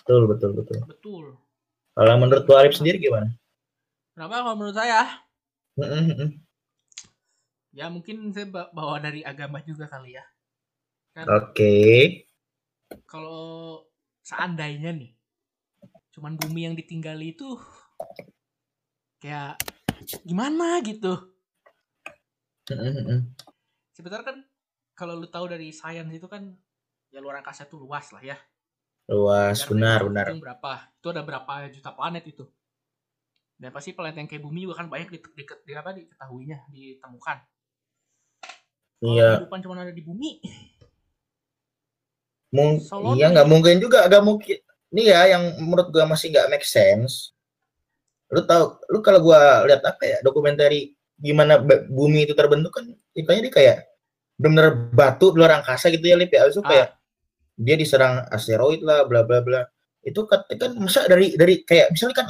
Betul 0.00 0.24
betul 0.24 0.50
betul. 0.56 0.80
Betul. 0.88 1.24
kalau 1.92 2.16
menurut 2.16 2.48
gua 2.48 2.64
Arif 2.64 2.80
sendiri 2.80 2.96
gimana? 2.96 3.28
Kenapa 4.16 4.40
kalau 4.40 4.56
menurut 4.56 4.72
saya? 4.72 5.20
Ya 7.76 7.92
mungkin 7.92 8.32
saya 8.32 8.48
ba- 8.48 8.72
bawa 8.72 8.96
dari 8.96 9.20
agama 9.20 9.60
juga 9.60 9.84
kali 9.84 10.16
ya. 10.16 10.24
Kan 11.12 11.28
oke. 11.28 11.76
kalau 13.04 13.84
seandainya 14.22 14.94
nih 14.94 15.12
cuman 16.12 16.36
bumi 16.38 16.68
yang 16.70 16.76
ditinggali 16.76 17.34
itu 17.34 17.56
kayak 19.22 19.58
gimana 20.26 20.82
gitu? 20.82 21.34
Sebenarnya 23.94 24.26
kan 24.26 24.38
kalau 24.92 25.18
lu 25.18 25.26
tahu 25.30 25.50
dari 25.50 25.72
sains 25.72 26.10
itu 26.10 26.26
kan 26.28 26.52
ya 27.12 27.18
luar 27.22 27.42
angkasa 27.42 27.66
itu 27.66 27.78
luas 27.78 28.10
lah 28.14 28.22
ya. 28.22 28.36
Luas 29.10 29.66
Karena 29.66 29.98
benar 29.98 30.00
benar. 30.06 30.26
berapa 30.38 30.72
itu 30.94 31.06
ada 31.10 31.22
berapa 31.22 31.52
juta 31.72 31.90
planet 31.94 32.24
itu. 32.28 32.44
Dan 33.58 33.70
pasti 33.70 33.94
planet 33.94 34.18
yang 34.18 34.28
kayak 34.28 34.42
bumi 34.42 34.66
juga 34.66 34.82
kan 34.82 34.90
banyak 34.90 35.08
di, 35.10 35.18
di, 35.22 35.42
di 35.46 35.72
apa 35.74 35.94
diketahuinya 35.94 36.58
ditemukan. 36.70 37.38
Iya. 39.02 39.42
kehidupan 39.42 39.58
cuma 39.66 39.82
ada 39.82 39.90
di 39.90 39.98
bumi 39.98 40.38
Mung 42.52 42.78
Solo 42.84 43.16
iya 43.16 43.26
nih. 43.28 43.40
nggak 43.40 43.48
mungkin 43.48 43.74
juga 43.80 44.04
nggak 44.06 44.24
mungkin. 44.24 44.58
Ini 44.92 45.02
ya 45.08 45.20
yang 45.32 45.42
menurut 45.58 45.88
gua 45.88 46.04
masih 46.04 46.28
nggak 46.28 46.48
make 46.52 46.68
sense. 46.68 47.32
Lu 48.28 48.44
tahu 48.44 48.76
lu 48.92 49.00
kalau 49.00 49.24
gua 49.24 49.64
lihat 49.64 49.80
apa 49.82 50.04
ya 50.04 50.18
dokumenter 50.20 50.68
gimana 51.16 51.56
bumi 51.88 52.28
itu 52.28 52.36
terbentuk 52.36 52.72
kan 52.72 52.84
ceritanya 53.16 53.40
dia 53.48 53.52
kayak 53.52 53.76
benar-benar 54.36 54.90
batu 54.92 55.32
di 55.32 55.36
luar 55.40 55.60
angkasa 55.60 55.88
gitu 55.88 56.04
ya 56.04 56.16
Lip 56.16 56.28
ya. 56.28 56.44
Itu 56.44 56.60
Ah. 56.60 56.68
kayak 56.68 56.88
dia 57.56 57.76
diserang 57.76 58.24
asteroid 58.28 58.84
lah 58.84 59.08
bla 59.08 59.24
bla 59.24 59.40
bla. 59.40 59.64
Itu 60.04 60.28
kan, 60.28 60.44
kan 60.44 60.76
masa 60.76 61.08
dari 61.08 61.32
dari 61.32 61.64
kayak 61.64 61.88
misalnya 61.88 62.20
kan 62.20 62.26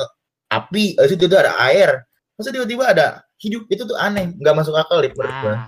api 0.52 0.94
habis 1.02 1.18
itu 1.18 1.26
ada 1.34 1.58
air. 1.66 2.06
Masa 2.38 2.54
tiba-tiba 2.54 2.84
ada 2.94 3.06
hidup 3.42 3.66
itu 3.66 3.82
tuh 3.82 3.98
aneh 3.98 4.30
nggak 4.38 4.54
masuk 4.54 4.74
akal 4.78 5.02
Lip 5.02 5.18
menurut 5.18 5.34
gua. 5.42 5.54
Nah 5.54 5.66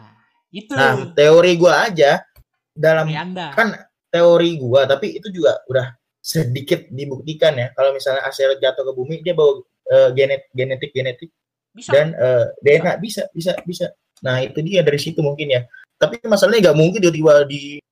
itu. 0.55 0.73
Nah 0.79 0.93
teori 1.11 1.53
gua 1.59 1.91
aja 1.91 2.23
dalam 2.71 3.11
kan 3.51 3.69
teori 4.15 4.55
gua 4.63 4.87
tapi 4.87 5.19
itu 5.19 5.27
juga 5.35 5.59
udah 5.67 5.91
sedikit 6.23 6.87
dibuktikan 6.89 7.53
ya. 7.59 7.75
Kalau 7.75 7.91
misalnya 7.93 8.23
asteroid 8.25 8.63
jatuh 8.63 8.87
ke 8.87 8.93
bumi 8.95 9.21
dia 9.21 9.35
bawa 9.35 9.61
eh, 9.91 10.09
genet 10.15 10.47
genetik 10.55 10.95
genetik 10.95 11.29
bisa. 11.75 11.91
Dan 11.91 12.15
eh, 12.15 12.47
DNA 12.63 13.03
bisa 13.03 13.27
bisa 13.35 13.53
bisa. 13.67 13.91
Nah 14.23 14.41
itu 14.41 14.63
dia 14.63 14.81
dari 14.87 14.97
situ 14.97 15.19
mungkin 15.21 15.51
ya. 15.53 15.67
Tapi 15.99 16.23
masalahnya 16.25 16.71
nggak 16.71 16.79
mungkin 16.79 16.99
tiba-tiba 17.03 17.45
di 17.45 17.83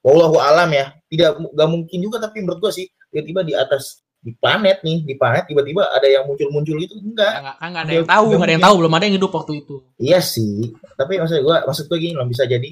wallahu 0.00 0.40
alam 0.40 0.72
ya. 0.72 0.96
Tidak 1.06 1.52
nggak 1.54 1.68
mungkin 1.70 1.98
juga 2.00 2.16
tapi 2.18 2.42
menurut 2.42 2.58
gua 2.58 2.72
sih 2.72 2.88
tiba-tiba 3.12 3.44
di 3.46 3.54
atas 3.54 4.00
di 4.18 4.34
planet 4.34 4.82
nih 4.82 5.06
di 5.06 5.14
planet 5.14 5.46
tiba-tiba 5.46 5.86
ada 5.94 6.08
yang 6.10 6.26
muncul-muncul 6.26 6.74
gitu 6.82 6.98
enggak. 6.98 7.30
Ya, 7.30 7.40
nggak 7.44 7.56
kan 7.62 7.68
nggak 7.70 7.84
ada 7.86 7.92
yang 7.94 8.08
tahu 8.10 8.24
nggak 8.26 8.34
nggak 8.34 8.48
ada 8.48 8.54
yang 8.58 8.64
tahu 8.66 8.74
belum 8.82 8.92
ada 8.96 9.04
yang 9.06 9.16
hidup 9.20 9.32
waktu 9.36 9.52
itu. 9.62 9.74
Iya 10.02 10.18
sih. 10.18 10.74
Tapi 10.98 11.12
maksud 11.22 11.38
gua 11.46 11.62
maksud 11.62 11.84
gua 11.86 11.98
gini 12.02 12.16
loh 12.18 12.26
bisa 12.26 12.42
jadi 12.48 12.70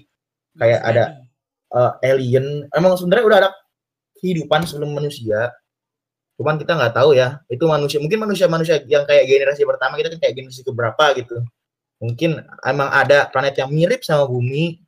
Kayak 0.55 0.81
Bisa 0.81 0.91
ada- 0.91 1.11
jadi. 1.11 1.23
Eh, 1.75 1.93
alien. 2.15 2.71
Emang 2.71 2.95
sebenarnya 2.95 3.25
udah 3.27 3.39
ada 3.47 3.51
kehidupan 4.19 4.65
sebelum 4.65 4.95
manusia. 4.95 5.53
Cuman 6.41 6.59
kita 6.59 6.75
nggak 6.75 6.95
tahu 6.95 7.15
ya. 7.15 7.43
Itu 7.51 7.69
manusia 7.69 7.99
mungkin 8.01 8.25
manusia 8.25 8.47
manusia 8.49 8.81
yang 8.89 9.05
kayak 9.05 9.29
generasi 9.29 9.63
pertama 9.69 9.99
kita 9.99 10.15
kan 10.15 10.21
kayak 10.23 10.35
generasi 10.39 10.63
keberapa 10.65 11.05
gitu. 11.19 11.37
Mungkin 12.03 12.43
emang 12.67 12.89
ada 12.91 13.31
planet 13.31 13.55
yang 13.61 13.71
mirip 13.71 14.03
sama 14.03 14.27
bumi. 14.27 14.83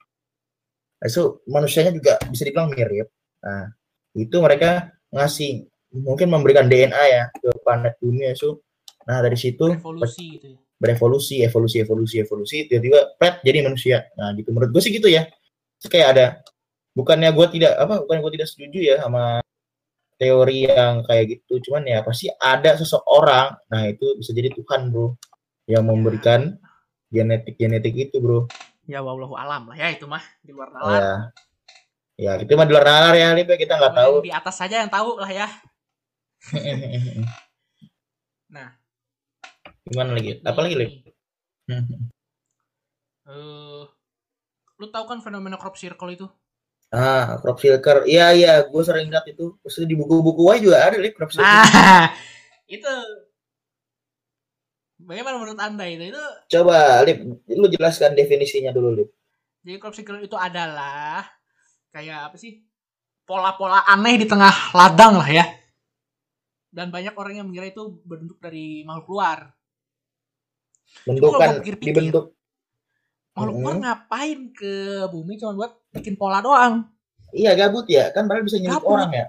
Nah, 0.96 1.06
itu 1.06 1.44
manusianya 1.46 1.92
juga 1.94 2.18
bisa 2.32 2.42
dibilang 2.48 2.72
mirip. 2.72 3.12
Nah 3.44 3.70
itu 4.16 4.36
mereka 4.40 4.90
ngasih 5.12 5.68
mungkin 5.92 6.32
memberikan 6.32 6.66
DNA 6.66 7.02
ya 7.12 7.24
ke 7.36 7.52
planet 7.62 7.94
bumi 8.00 8.32
itu 8.32 8.58
nah 9.06 9.22
dari 9.22 9.38
situ 9.38 9.70
revolusi 9.70 10.34
gitu 10.34 10.46
ya. 10.50 10.58
berevolusi 10.82 11.46
evolusi 11.46 11.76
evolusi 11.78 12.16
evolusi 12.18 12.56
tiba-tiba 12.66 13.14
pet 13.20 13.38
jadi 13.46 13.62
manusia. 13.62 14.02
Nah 14.18 14.34
gitu. 14.34 14.50
Menurut 14.50 14.74
gue 14.74 14.82
sih 14.82 14.90
gitu 14.90 15.06
ya. 15.06 15.28
Terus 15.78 15.90
kayak 15.92 16.08
ada 16.16 16.26
bukannya 16.96 17.30
gue 17.36 17.46
tidak 17.52 17.76
apa 17.76 18.00
bukan 18.08 18.24
gue 18.24 18.32
tidak 18.40 18.48
setuju 18.48 18.78
ya 18.80 18.96
sama 19.04 19.44
teori 20.16 20.64
yang 20.64 21.04
kayak 21.04 21.36
gitu 21.36 21.60
cuman 21.68 21.84
ya 21.84 22.00
pasti 22.00 22.32
ada 22.40 22.72
seseorang 22.72 23.52
nah 23.68 23.82
itu 23.84 24.16
bisa 24.16 24.32
jadi 24.32 24.48
Tuhan 24.56 24.88
bro 24.88 25.12
yang 25.68 25.84
memberikan 25.84 26.56
genetik 27.12 27.60
genetik 27.60 27.92
itu 27.92 28.16
bro 28.16 28.48
ya 28.88 29.04
wallahu 29.04 29.36
alam 29.36 29.68
lah 29.68 29.76
ya 29.76 29.92
itu 29.92 30.08
mah 30.08 30.24
di 30.40 30.56
luar 30.56 30.72
nalar 30.72 30.96
ya 30.96 31.16
ya 32.16 32.32
itu 32.40 32.56
mah 32.56 32.64
di 32.64 32.72
luar 32.72 32.86
nalar 32.88 33.12
ya 33.12 33.28
Lip, 33.36 33.44
ya. 33.52 33.56
kita 33.60 33.76
nggak 33.76 33.94
tahu 33.94 34.14
di 34.24 34.32
atas 34.32 34.56
saja 34.56 34.80
yang 34.80 34.88
tahu 34.88 35.20
lah 35.20 35.28
ya 35.28 35.46
Nah. 38.46 38.70
gimana 39.86 40.18
lagi 40.18 40.42
apa 40.42 40.60
lagi. 40.62 40.74
Lip? 40.78 40.90
Eh, 43.26 43.82
lu 44.78 44.86
tahu 44.90 45.04
kan 45.06 45.18
fenomena 45.22 45.58
crop 45.58 45.74
circle 45.74 46.10
itu 46.14 46.26
ah 46.94 47.38
crop 47.42 47.58
circle 47.58 48.06
iya 48.06 48.30
iya 48.30 48.52
gue 48.62 48.82
sering 48.86 49.10
lihat 49.10 49.26
itu. 49.26 49.58
Terus 49.64 49.86
di 49.86 49.94
buku-buku 49.98 50.42
aja 50.52 50.60
juga 50.62 50.78
ada 50.86 50.96
Lip, 51.00 51.14
crop 51.18 51.34
circle 51.34 51.46
nah 51.46 52.14
itu 52.76 52.92
bagaimana 55.02 55.38
menurut 55.38 55.60
anda 55.62 55.86
itu? 55.86 56.10
Itu 56.10 56.24
Coba, 56.50 57.02
Lip, 57.06 57.18
lu 57.46 57.66
jelaskan 57.70 58.14
definisinya 58.14 58.70
dulu, 58.74 59.02
Lip. 59.02 59.08
jadi 59.66 59.78
crop 59.82 59.94
circle 59.98 60.22
itu 60.22 60.38
adalah 60.38 61.26
kayak 61.90 62.30
apa 62.30 62.36
sih? 62.38 62.62
Pola-pola 63.26 63.82
aneh 63.90 64.22
di 64.22 64.26
tengah 64.30 64.70
ladang 64.70 65.18
lah 65.18 65.26
ya. 65.26 65.44
Dan 66.70 66.94
banyak 66.94 67.16
orang 67.18 67.42
yang 67.42 67.46
mengira 67.50 67.66
itu 67.66 67.98
bentuk 68.06 68.38
dari 68.38 68.86
makhluk 68.86 69.18
luar. 69.18 69.50
Bentukan 71.02 71.58
dibentuk. 71.82 72.35
Makhluk 73.36 73.56
luar 73.60 73.76
ngapain 73.76 74.38
ke 74.50 74.72
bumi 75.06 75.36
cuma 75.36 75.52
buat 75.54 75.72
bikin 75.92 76.16
pola 76.16 76.40
doang 76.40 76.88
Iya, 77.36 77.52
gabut 77.52 77.84
ya. 77.84 78.08
Kan 78.10 78.30
padahal 78.30 78.48
bisa 78.48 78.56
nyulik 78.56 78.80
Gabut. 78.80 78.96
orang 78.96 79.10
ya. 79.12 79.26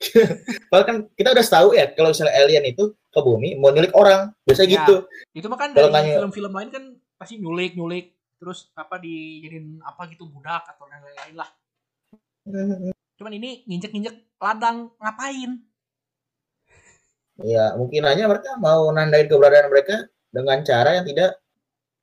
Padahal 0.72 0.86
kan 0.86 0.96
kita 1.12 1.28
udah 1.28 1.44
tahu 1.44 1.68
ya 1.76 1.92
kalau 1.92 2.08
misalnya 2.08 2.32
alien 2.40 2.64
itu 2.64 2.84
ke 3.12 3.20
bumi 3.20 3.58
mau 3.60 3.68
nyulik 3.68 3.92
orang. 3.92 4.32
Biasa 4.48 4.64
Ya. 4.64 4.80
gitu. 4.80 5.04
itu 5.36 5.44
mah 5.44 5.58
kan 5.60 5.76
dari 5.76 5.92
film-film 6.16 6.52
lain 6.56 6.70
kan 6.72 6.84
pasti 7.20 7.36
nyulik 7.36 7.76
nyulik 7.76 8.16
terus 8.40 8.72
apa 8.72 8.96
dijadiin 8.96 9.84
apa 9.84 10.08
gitu 10.08 10.24
budak 10.24 10.64
atau 10.64 10.88
lain-lain 10.88 11.36
lah 11.36 11.50
cuman 13.20 13.32
ini 13.36 13.68
nginjek-nginjek 13.68 14.40
ladang 14.40 14.88
ngapain 14.96 15.60
Ya, 17.40 17.72
mungkin 17.72 18.04
aja 18.04 18.24
mereka 18.24 18.56
mau 18.56 18.88
nandain 18.88 19.24
keberadaan 19.24 19.68
mereka 19.68 20.08
dengan 20.28 20.60
cara 20.60 20.96
yang 20.96 21.04
tidak 21.04 21.40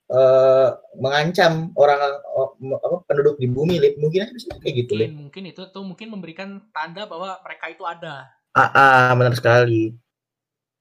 eh, 0.08 0.70
mengancam 0.98 1.72
orang 1.76 2.00
oh, 2.32 2.56
apa, 2.80 2.96
penduduk 3.08 3.36
di 3.40 3.48
bumi, 3.52 3.78
Lip. 3.80 3.96
Mungkin 4.00 4.24
aja 4.24 4.34
bisa 4.34 4.52
kayak 4.60 4.88
gitu, 4.88 4.94
Lip. 4.96 5.12
mungkin 5.12 5.44
itu 5.48 5.62
tuh 5.70 5.84
mungkin 5.84 6.08
memberikan 6.14 6.50
tanda 6.72 7.04
bahwa 7.06 7.38
mereka 7.44 7.66
itu 7.72 7.84
ada 7.84 8.28
Ah, 8.52 8.72
ah, 8.74 9.10
benar 9.14 9.36
sekali. 9.38 9.94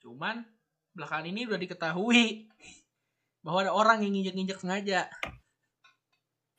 cuman 0.00 0.46
belakangan 0.94 1.26
ini 1.28 1.44
udah 1.44 1.58
diketahui 1.58 2.46
bahwa 3.44 3.58
ada 3.66 3.72
orang 3.74 3.98
yang 4.06 4.14
nginjek-nginjek 4.14 4.58
sengaja 4.62 5.10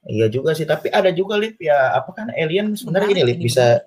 Iya 0.08 0.28
juga 0.32 0.56
sih, 0.56 0.64
tapi 0.64 0.88
ada 0.88 1.12
juga 1.12 1.36
Lip 1.36 1.60
ya, 1.60 1.92
apa 1.92 2.16
kan 2.16 2.32
alien 2.32 2.76
sebenarnya 2.80 3.08
gini 3.12 3.24
Lip 3.28 3.40
ini, 3.40 3.46
bisa 3.50 3.82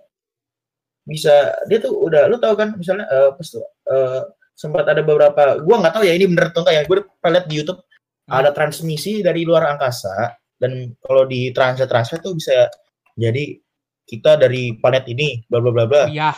bisa 1.08 1.32
dia 1.64 1.80
tuh 1.80 1.96
udah 1.96 2.28
lu 2.28 2.36
tahu 2.36 2.54
kan 2.60 2.76
misalnya 2.76 3.08
eh, 3.08 3.30
pas 3.32 3.48
tuh, 3.48 3.64
eh, 3.64 4.20
sempat 4.52 4.84
ada 4.84 5.00
beberapa 5.00 5.56
gua 5.64 5.80
nggak 5.80 5.94
tahu 5.96 6.04
ya 6.04 6.12
ini 6.12 6.28
bener 6.28 6.52
atau 6.52 6.60
enggak 6.60 6.76
ya, 6.76 6.82
gue 6.84 6.96
pernah 7.20 7.32
lihat 7.40 7.46
di 7.48 7.54
YouTube 7.56 7.80
ada 8.30 8.50
transmisi 8.54 9.20
dari 9.20 9.42
luar 9.42 9.66
angkasa 9.74 10.32
dan 10.62 10.94
kalau 11.02 11.26
di 11.26 11.50
translate 11.50 11.90
translate 11.90 12.22
tuh 12.22 12.38
bisa 12.38 12.70
jadi 13.18 13.58
kita 14.06 14.38
dari 14.38 14.74
planet 14.78 15.04
ini 15.10 15.42
bla 15.50 15.58
bla 15.58 15.70
bla 15.74 15.84
bla. 15.86 16.04
Iya. 16.06 16.30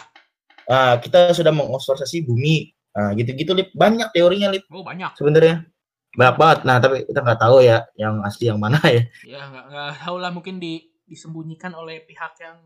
Ah, 0.68 0.96
kita 0.96 1.34
sudah 1.36 1.52
mengobservasi 1.52 2.24
bumi. 2.24 2.70
Nah, 2.92 3.16
gitu-gitu 3.16 3.56
lip 3.56 3.72
banyak 3.72 4.12
teorinya 4.12 4.52
lip 4.52 4.68
Oh 4.68 4.84
banyak. 4.84 5.16
sebenarnya. 5.16 5.64
Banyak 6.12 6.36
banget. 6.36 6.58
Nah, 6.68 6.76
tapi 6.76 6.96
kita 7.08 7.24
nggak 7.24 7.40
tahu 7.40 7.64
ya 7.64 7.88
yang 7.96 8.20
asli 8.20 8.52
yang 8.52 8.60
mana 8.60 8.76
ya. 8.84 9.02
Ya 9.24 9.40
nggak 9.48 10.04
tahu 10.04 10.16
lah 10.20 10.30
mungkin 10.30 10.60
di 10.60 10.92
disembunyikan 11.08 11.72
oleh 11.72 12.04
pihak 12.04 12.36
yang 12.40 12.60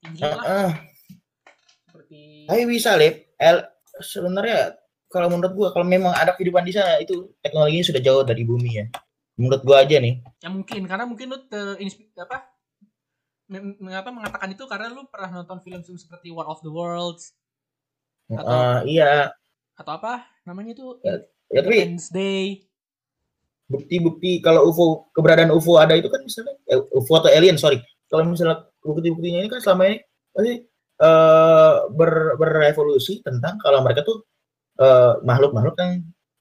tinggi 0.00 0.24
Ah, 0.24 0.32
lah 0.32 0.44
ah. 0.44 0.72
seperti 1.86 2.48
Tapi 2.48 2.62
bisa 2.66 2.96
lip. 2.96 3.36
El 3.36 3.62
sebenarnya 4.00 4.74
kalau 5.06 5.28
menurut 5.28 5.52
gua 5.52 5.68
kalau 5.70 5.84
memang 5.84 6.10
ada 6.10 6.32
kehidupan 6.32 6.62
di 6.62 6.72
sana 6.72 6.98
itu 6.98 7.32
teknologinya 7.38 7.84
sudah 7.84 8.00
jauh 8.00 8.22
dari 8.22 8.42
bumi 8.42 8.70
ya. 8.74 8.86
Menurut 9.36 9.62
gua 9.62 9.82
aja 9.82 9.96
nih. 9.96 10.20
ya 10.38 10.48
mungkin 10.48 10.82
karena 10.84 11.04
mungkin 11.04 11.26
lu 11.28 11.38
terinspirasi 11.44 12.18
apa 12.18 12.48
men- 13.46 13.76
mengapa 13.78 14.08
mengatakan 14.08 14.48
itu 14.50 14.64
karena 14.64 14.88
lu 14.88 15.04
pernah 15.06 15.30
nonton 15.36 15.60
film-film 15.60 15.94
seperti 15.94 16.30
War 16.30 16.46
of 16.46 16.60
the 16.60 16.70
Worlds 16.70 17.36
Atau- 18.26 18.42
Ah, 18.48 18.80
iya. 18.82 19.30
atau 19.72 19.92
apa 19.94 20.24
namanya 20.42 20.72
itu 20.72 20.98
Ya, 21.00 21.20
Ya, 21.46 21.62
tapi 21.62 21.94
Day 22.10 22.66
bukti-bukti 23.66 24.38
kalau 24.40 24.66
UFO 24.66 24.86
keberadaan 25.10 25.50
UFO 25.50 25.74
ada 25.76 25.94
itu 25.94 26.06
kan 26.06 26.22
misalnya 26.22 26.54
eh, 26.64 26.78
UFO 26.92 27.12
atau 27.16 27.30
alien 27.30 27.54
sorry 27.54 27.78
kalau 28.06 28.22
misalnya 28.24 28.62
bukti-buktinya 28.80 29.42
ini 29.42 29.48
kan 29.48 29.58
selama 29.58 29.82
ini 29.86 29.96
pasti 30.30 30.52
eh, 30.96 31.72
ber, 31.92 32.10
berevolusi 32.34 33.20
tentang 33.20 33.58
kalau 33.58 33.82
mereka 33.82 34.02
tuh 34.02 34.22
eh, 34.76 35.12
makhluk-makhluk 35.24 35.76
yang 35.80 35.92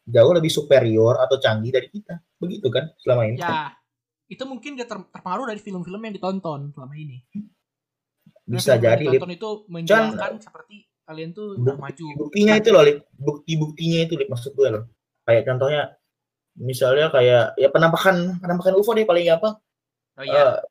jauh 0.05 0.31
lebih 0.37 0.51
superior 0.53 1.17
atau 1.17 1.41
canggih 1.41 1.73
dari 1.73 1.89
kita. 1.89 2.21
Begitu 2.37 2.67
kan 2.69 2.93
selama 3.01 3.25
ini? 3.25 3.41
Ya 3.41 3.73
itu 4.25 4.43
mungkin 4.45 4.73
dia 4.73 4.89
ter- 4.89 5.09
terpengaruh 5.13 5.45
dari 5.53 5.61
film-film 5.61 6.01
yang 6.01 6.13
ditonton 6.17 6.73
selama 6.73 6.93
ini. 6.97 7.21
Bisa 8.45 8.77
jadi 8.77 9.01
Lip. 9.05 9.21
ditonton 9.21 9.33
itu 9.33 9.49
menjelaskan 9.69 10.41
seperti 10.41 10.75
kalian 11.05 11.37
tuh 11.37 11.61
udah 11.61 11.77
maju. 11.77 12.05
buktinya 12.17 12.57
itu 12.57 12.69
loh 12.73 12.81
Lip. 12.81 13.05
bukti-buktinya 13.13 13.99
itu 14.09 14.13
Lip, 14.17 14.29
maksud 14.29 14.57
gue 14.57 14.67
loh. 14.73 14.83
Kayak 15.25 15.43
contohnya 15.49 15.81
misalnya 16.57 17.11
kayak 17.13 17.53
ya 17.59 17.67
penampakan 17.69 18.41
penampakan 18.41 18.73
UFO 18.77 18.97
deh 18.97 19.05
paling 19.05 19.29
apa? 19.29 19.61
Oh 20.17 20.25
iya. 20.25 20.61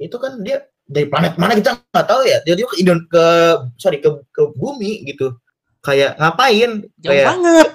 Eh, 0.00 0.08
itu 0.08 0.16
kan 0.16 0.40
dia 0.40 0.64
dari 0.84 1.08
planet 1.08 1.36
mana 1.36 1.56
kita 1.56 1.80
nggak 1.80 2.06
taau 2.08 2.24
ya. 2.24 2.40
Dia 2.44 2.56
dia 2.56 2.64
ke 2.68 2.76
ke 3.08 3.24
sorry 3.76 4.00
ke 4.00 4.08
ke 4.32 4.42
bumi 4.56 5.04
gitu 5.08 5.36
kayak 5.84 6.16
ngapain? 6.16 6.70
Jauh 6.96 7.12
kayak 7.12 7.26
banget. 7.28 7.68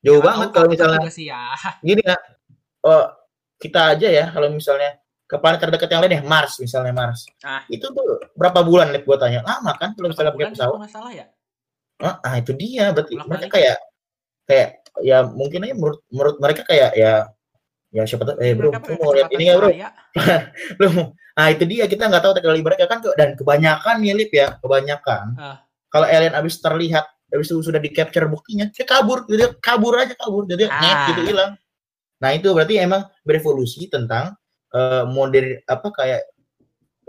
Jauh 0.00 0.20
Ya, 0.20 0.24
banget 0.24 0.48
kalau 0.50 0.68
misalnya 0.74 0.98
ya. 1.14 1.40
Gini 1.80 2.00
ya 2.00 2.16
oh, 2.82 3.04
kita 3.56 3.80
aja 3.92 4.08
ya 4.08 4.24
kalau 4.28 4.48
misalnya 4.48 4.96
ke 5.24 5.36
planet 5.36 5.56
terdekat 5.58 5.88
yang 5.88 6.02
lain 6.04 6.16
ya 6.16 6.22
Mars 6.22 6.56
misalnya 6.58 6.92
Mars. 6.92 7.24
Ah. 7.40 7.64
itu 7.66 7.84
tuh 7.86 8.04
berapa 8.32 8.60
bulan 8.60 8.92
lihat 8.92 9.04
gua 9.04 9.16
tanya? 9.16 9.40
Lama 9.40 9.72
kan 9.76 9.92
kalau 9.92 10.08
misalnya 10.08 10.32
pakai 10.32 10.52
pesawat? 10.52 10.78
ya? 11.10 11.24
Ah, 11.96 12.16
ah, 12.20 12.34
itu 12.36 12.52
dia 12.52 12.92
berarti 12.92 13.14
Bolak-balik. 13.14 13.30
mereka 13.30 13.46
kayak 13.52 13.76
kayak 14.44 14.68
ya 15.00 15.18
mungkin 15.24 15.64
aja 15.64 15.72
menurut 15.72 16.00
menurut 16.08 16.36
mereka 16.36 16.62
kayak 16.62 16.92
ya 16.92 17.12
ya 17.88 18.02
siapa 18.04 18.26
tahu 18.26 18.36
eh 18.38 18.52
bro 18.52 18.68
Mereka 18.68 18.84
lu 18.84 18.96
mau 18.98 19.12
lihat 19.12 19.30
ini 19.30 19.44
ya 19.46 19.54
bro. 19.56 19.68
lu 20.82 20.88
ah 21.32 21.48
itu 21.48 21.64
dia 21.64 21.84
kita 21.86 22.04
nggak 22.04 22.20
tahu 22.20 22.34
teknologi 22.36 22.62
mereka 22.62 22.84
kan 22.84 22.98
dan 23.16 23.32
kebanyakan 23.34 23.94
nih 23.98 24.12
Lip 24.12 24.30
ya 24.30 24.60
kebanyakan. 24.60 25.24
Ah. 25.34 25.56
kalau 25.88 26.04
alien 26.04 26.34
abis 26.34 26.58
terlihat 26.58 27.06
abis 27.34 27.50
itu 27.50 27.60
sudah 27.60 27.82
di 27.82 27.90
capture 27.90 28.30
buktinya 28.30 28.70
dia 28.70 28.86
kabur 28.86 29.26
dia 29.26 29.50
kabur 29.58 29.98
aja 29.98 30.14
kabur. 30.14 30.46
Jadi 30.46 30.70
Ah. 30.70 30.80
net 30.80 30.98
gitu 31.10 31.22
hilang. 31.34 31.52
Nah 32.22 32.30
itu 32.32 32.48
berarti 32.54 32.78
emang 32.78 33.04
berevolusi 33.26 33.90
tentang 33.90 34.32
eh, 34.74 35.04
modern 35.06 35.58
apa 35.66 35.88
kayak 35.94 36.22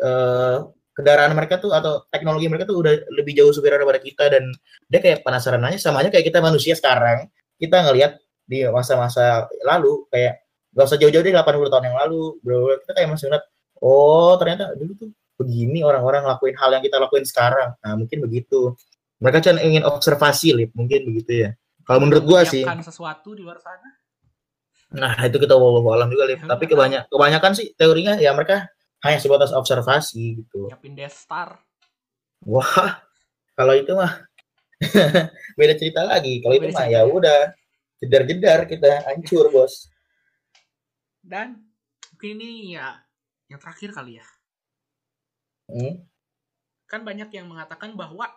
eh, 0.01 0.57
kendaraan 0.95 1.33
mereka 1.35 1.59
tuh 1.59 1.75
atau 1.75 2.07
teknologi 2.07 2.47
mereka 2.47 2.65
tuh 2.69 2.79
udah 2.79 2.93
lebih 3.11 3.35
jauh 3.35 3.51
superior 3.51 3.83
daripada 3.83 3.99
kita 3.99 4.31
dan 4.31 4.47
dia 4.87 4.99
kayak 5.03 5.27
penasaran 5.27 5.63
aja 5.67 5.77
sama 5.79 5.99
aja 6.01 6.09
kayak 6.11 6.25
kita 6.31 6.39
manusia 6.39 6.73
sekarang. 6.77 7.27
Kita 7.59 7.83
ngelihat 7.83 8.19
di 8.47 8.63
masa-masa 8.69 9.49
lalu 9.65 10.05
kayak 10.13 10.39
gak 10.75 10.85
usah 10.91 10.99
jauh-jauh 10.99 11.23
deh 11.23 11.33
80 11.33 11.71
tahun 11.71 11.85
yang 11.91 11.97
lalu 11.99 12.39
bro. 12.43 12.79
Kita 12.83 12.91
kayak 12.95 13.09
masih 13.11 13.25
ngeliat 13.31 13.45
oh 13.83 14.33
ternyata 14.39 14.71
dulu 14.75 14.91
tuh 14.95 15.09
begini 15.35 15.83
orang-orang 15.83 16.23
ngelakuin 16.23 16.55
hal 16.55 16.69
yang 16.79 16.83
kita 16.83 16.97
lakuin 16.99 17.25
sekarang. 17.27 17.75
Nah 17.83 17.91
mungkin 17.99 18.23
begitu 18.23 18.71
mereka 19.19 19.39
cuma 19.43 19.63
ingin 19.63 19.83
observasi 19.87 20.51
lip 20.51 20.71
mungkin 20.75 21.07
begitu 21.07 21.47
ya. 21.47 21.49
Kalau 21.85 21.99
menurut 22.01 22.25
gua 22.25 22.41
sih. 22.43 22.65
Sesuatu 22.65 23.37
di 23.37 23.45
luar 23.45 23.61
sana. 23.61 23.89
Nah 24.95 25.15
itu 25.23 25.37
kita 25.37 25.55
wallahu 25.55 25.91
alam 25.93 26.09
juga 26.11 26.25
lip. 26.27 26.43
Ya, 26.43 26.47
tapi 26.49 26.65
kebanyak 26.67 27.07
kebanyakan 27.07 27.51
sih 27.55 27.71
teorinya 27.75 28.17
ya 28.19 28.35
mereka 28.35 28.67
hanya 29.05 29.19
sebatas 29.21 29.53
observasi 29.55 30.43
gitu. 30.43 30.67
Nyiapin 30.67 30.93
Death 30.97 31.15
Star. 31.15 31.61
Wah 32.43 32.99
kalau 33.55 33.73
itu 33.77 33.91
mah 33.95 34.25
beda 35.59 35.73
cerita 35.79 36.03
lagi. 36.03 36.43
Kalau 36.43 36.53
itu 36.57 36.67
mah 36.73 36.85
cerita. 36.85 36.93
ya. 36.93 37.01
udah 37.07 37.39
jedar-jedar 38.03 38.59
kita 38.67 39.05
hancur 39.07 39.47
bos. 39.53 39.87
Dan 41.23 41.63
mungkin 42.13 42.37
ini 42.37 42.75
ya 42.75 42.99
yang 43.47 43.59
terakhir 43.61 43.95
kali 43.95 44.19
ya. 44.19 44.25
Hmm? 45.65 46.05
kan 46.85 47.01
banyak 47.01 47.33
yang 47.33 47.49
mengatakan 47.49 47.97
bahwa 47.97 48.29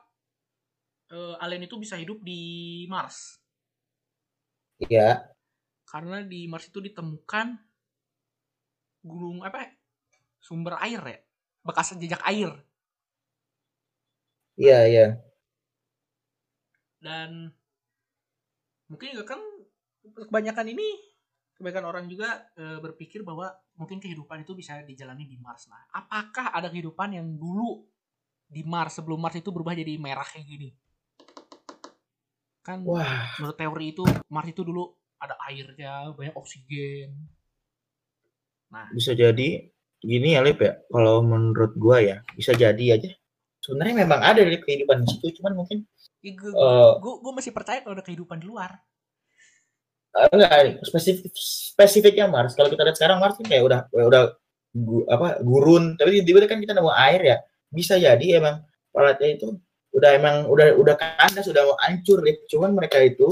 eh, 1.12 1.35
alien 1.42 1.64
itu 1.64 1.77
bisa 1.81 1.97
hidup 1.97 2.21
di 2.23 2.85
Mars. 2.88 3.40
Iya, 4.79 5.27
karena 5.88 6.23
di 6.23 6.47
Mars 6.47 6.71
itu 6.71 6.79
ditemukan 6.79 7.59
gunung 9.03 9.42
apa 9.42 9.59
ya? 9.64 9.71
sumber 10.38 10.79
air 10.79 11.03
ya. 11.03 11.18
Bekas 11.66 11.99
jejak 11.99 12.23
air. 12.23 12.51
Iya, 14.59 14.79
iya. 14.90 15.07
dan 16.99 17.55
mungkin 18.90 19.14
juga 19.14 19.38
kan 19.38 19.40
kebanyakan 20.03 20.66
ini 20.75 20.99
kebanyakan 21.55 21.87
orang 21.87 22.05
juga 22.11 22.51
eh, 22.59 22.79
berpikir 22.83 23.23
bahwa 23.23 23.55
mungkin 23.79 24.03
kehidupan 24.03 24.42
itu 24.42 24.59
bisa 24.59 24.83
dijalani 24.83 25.31
di 25.31 25.38
Mars. 25.38 25.71
Nah 25.71 25.87
apakah 25.94 26.51
ada 26.51 26.66
kehidupan 26.71 27.14
yang 27.14 27.38
dulu 27.38 27.87
di 28.51 28.66
Mars 28.66 28.99
sebelum 28.99 29.23
Mars 29.23 29.38
itu 29.38 29.51
berubah 29.55 29.79
jadi 29.79 29.94
merah 29.99 30.27
kayak 30.27 30.47
gini 30.47 30.75
kan 32.68 32.85
Wah, 32.85 33.33
menurut 33.40 33.57
teori 33.57 33.96
itu 33.96 34.04
Mars 34.28 34.52
itu 34.52 34.61
dulu 34.61 34.92
ada 35.16 35.40
airnya 35.48 36.12
banyak 36.12 36.37
oksigen 36.37 37.16
bisa 38.92 39.16
jadi 39.16 39.64
gini 39.98 40.37
ya, 40.37 40.40
Lip 40.44 40.61
ya. 40.61 40.78
Kalau 40.92 41.24
menurut 41.24 41.72
gua 41.81 41.98
ya, 42.04 42.20
bisa 42.37 42.54
jadi 42.54 43.00
aja. 43.00 43.11
Sebenarnya 43.64 44.07
memang 44.07 44.20
ada 44.22 44.40
dari 44.44 44.61
kehidupan 44.61 45.02
di 45.02 45.07
situ, 45.09 45.40
cuman 45.40 45.64
mungkin 45.64 45.88
ya, 46.22 46.33
gue, 46.37 46.52
Eh. 46.52 46.92
gue 47.00 47.33
masih 47.35 47.52
percaya 47.52 47.83
kalau 47.83 47.98
ada 47.98 48.04
kehidupan 48.07 48.38
di 48.40 48.46
luar 48.48 48.76
eh, 50.09 50.28
enggak 50.33 50.83
spesifik 50.88 51.33
spesifiknya 51.37 52.26
Mars. 52.31 52.57
Kalau 52.57 52.72
kita 52.72 52.81
lihat 52.81 52.96
sekarang 52.96 53.20
Mars 53.20 53.37
kayak 53.40 53.64
udah 53.64 53.81
udah 53.92 54.22
gu- 54.72 55.07
apa 55.09 55.40
gurun, 55.44 55.96
tapi 56.00 56.24
tiba-tiba 56.24 56.48
kan 56.48 56.61
kita 56.64 56.72
nemu 56.72 56.90
air 56.92 57.20
ya. 57.22 57.37
Bisa 57.68 58.00
jadi 58.00 58.40
emang 58.40 58.64
planetnya 58.88 59.37
itu 59.37 59.48
udah 59.98 60.11
emang 60.14 60.37
udah 60.46 60.78
udah 60.78 60.94
kandas, 60.96 61.44
sudah 61.50 61.66
mau 61.66 61.76
hancur, 61.82 62.22
Lip. 62.22 62.46
Cuman 62.46 62.72
mereka 62.72 63.02
itu 63.02 63.26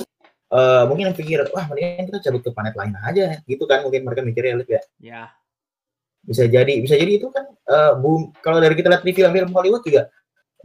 eh, 0.51 0.83
mungkin 0.91 1.15
pikir, 1.15 1.47
wah 1.55 1.65
mendingan 1.71 2.11
kita 2.11 2.19
cabut 2.27 2.43
ke 2.43 2.51
planet 2.51 2.75
lain 2.75 2.95
aja, 3.07 3.39
gitu 3.47 3.65
kan? 3.65 3.87
Mungkin 3.87 4.03
mereka 4.03 4.21
mikirnya, 4.27 4.59
Lip 4.59 4.69
ya. 4.71 4.83
ya 5.01 5.23
bisa 6.27 6.43
jadi 6.43 6.83
bisa 6.83 6.99
jadi 6.99 7.23
itu 7.23 7.31
kan 7.31 7.47
eh, 7.47 7.93
bum 8.03 8.35
kalau 8.43 8.59
dari 8.59 8.75
kita 8.75 8.91
lihat 8.91 9.07
di 9.07 9.15
film-film 9.15 9.55
Hollywood 9.55 9.87
juga 9.87 10.11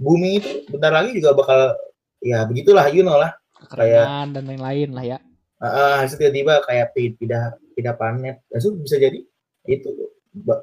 bumi 0.01 0.41
itu 0.41 0.65
bentar 0.73 0.89
lagi 0.89 1.13
juga 1.13 1.37
bakal 1.37 1.77
ya 2.17 2.49
begitulah 2.49 2.89
you 2.89 3.05
know 3.05 3.13
lah 3.13 3.29
kekeringan 3.69 4.33
dan 4.33 4.43
lain-lain 4.49 4.89
lah 4.89 5.05
ya 5.05 5.17
uh, 5.61 6.01
tiba-tiba 6.09 6.65
kayak 6.65 6.97
pi- 6.97 7.13
pindah 7.13 7.53
pindah 7.77 7.93
planet 7.93 8.41
Ya, 8.49 8.57
so, 8.57 8.73
bisa 8.73 8.97
jadi 8.97 9.21
itu 9.69 9.89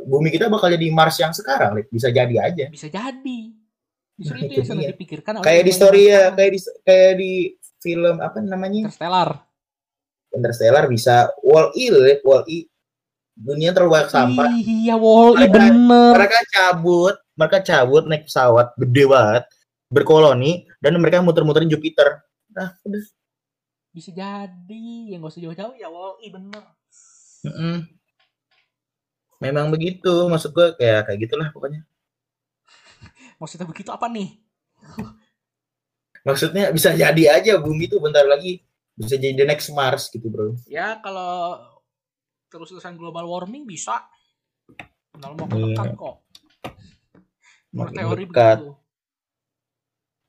bumi 0.02 0.34
kita 0.34 0.50
bakal 0.50 0.74
jadi 0.74 0.90
Mars 0.90 1.14
yang 1.22 1.30
sekarang 1.30 1.78
Lip. 1.78 1.86
bisa 1.94 2.10
jadi 2.10 2.34
aja 2.34 2.66
bisa 2.66 2.90
jadi 2.90 3.38
justru 4.18 4.34
Nah, 4.34 4.44
itu 4.44 4.52
yang 4.52 4.66
sedang 4.66 4.82
dia. 4.82 4.90
dipikirkan 4.92 5.32
oleh 5.38 5.46
kayak 5.46 5.62
di 5.62 5.72
story 5.72 6.02
ya 6.04 6.22
kayak 6.30 6.50
di 6.50 6.60
kayak 6.82 7.12
di 7.14 7.32
film 7.78 8.16
apa 8.18 8.36
namanya? 8.38 8.78
Interstellar. 8.84 9.30
Interstellar 10.28 10.84
bisa. 10.86 11.30
Wall 11.40 11.70
E 11.72 11.86
ya 11.86 12.18
wall 12.20 12.42
E 12.44 12.66
dunia 13.32 13.70
terlalu 13.70 13.94
banyak 13.94 14.10
sampah. 14.10 14.50
Iya 14.52 14.94
wall 14.94 15.38
Mereka- 15.38 15.54
bener. 15.54 16.12
mereka 16.12 16.38
cabut 16.50 17.14
mereka 17.32 17.58
cabut 17.62 18.04
naik 18.04 18.26
pesawat 18.26 18.74
gede 18.74 19.06
banget 19.06 19.44
berkoloni 19.88 20.66
dan 20.82 20.98
mereka 20.98 21.22
muter-muter 21.22 21.62
di 21.62 21.72
Jupiter. 21.72 22.18
Nah 22.50 22.74
udah. 22.82 23.02
Bisa 23.88 24.10
jadi 24.10 24.84
yang 25.08 25.22
gak 25.22 25.32
usah 25.32 25.42
jauh-jauh 25.42 25.74
ya 25.74 25.86
wall 25.86 26.18
bener. 26.20 26.62
Mm-mm. 27.38 27.86
memang 29.38 29.70
begitu 29.70 30.26
maksud 30.26 30.50
gue 30.50 30.74
kayak 30.74 31.06
kayak 31.06 31.18
gitulah 31.22 31.46
pokoknya 31.54 31.86
maksudnya 33.38 33.66
begitu 33.66 33.90
apa 33.94 34.06
nih 34.10 34.38
maksudnya 36.26 36.70
bisa 36.74 36.92
jadi 36.92 37.24
aja 37.40 37.58
bumi 37.62 37.88
tuh 37.88 38.02
bentar 38.02 38.26
lagi 38.26 38.60
bisa 38.98 39.14
jadi 39.14 39.34
the 39.38 39.46
next 39.46 39.70
Mars 39.72 40.10
gitu 40.10 40.26
bro 40.28 40.58
ya 40.66 40.98
kalau 41.00 41.56
terus-terusan 42.48 42.96
global 42.96 43.28
warming 43.28 43.68
bisa. 43.68 44.08
Dalam 45.12 45.36
waktu 45.36 45.56
Iya. 45.56 45.66
dekat 45.72 45.90
kok. 45.96 46.16
Menurut 47.72 47.92
teori 47.92 48.24
dekat. 48.24 48.58
begitu. 48.64 48.72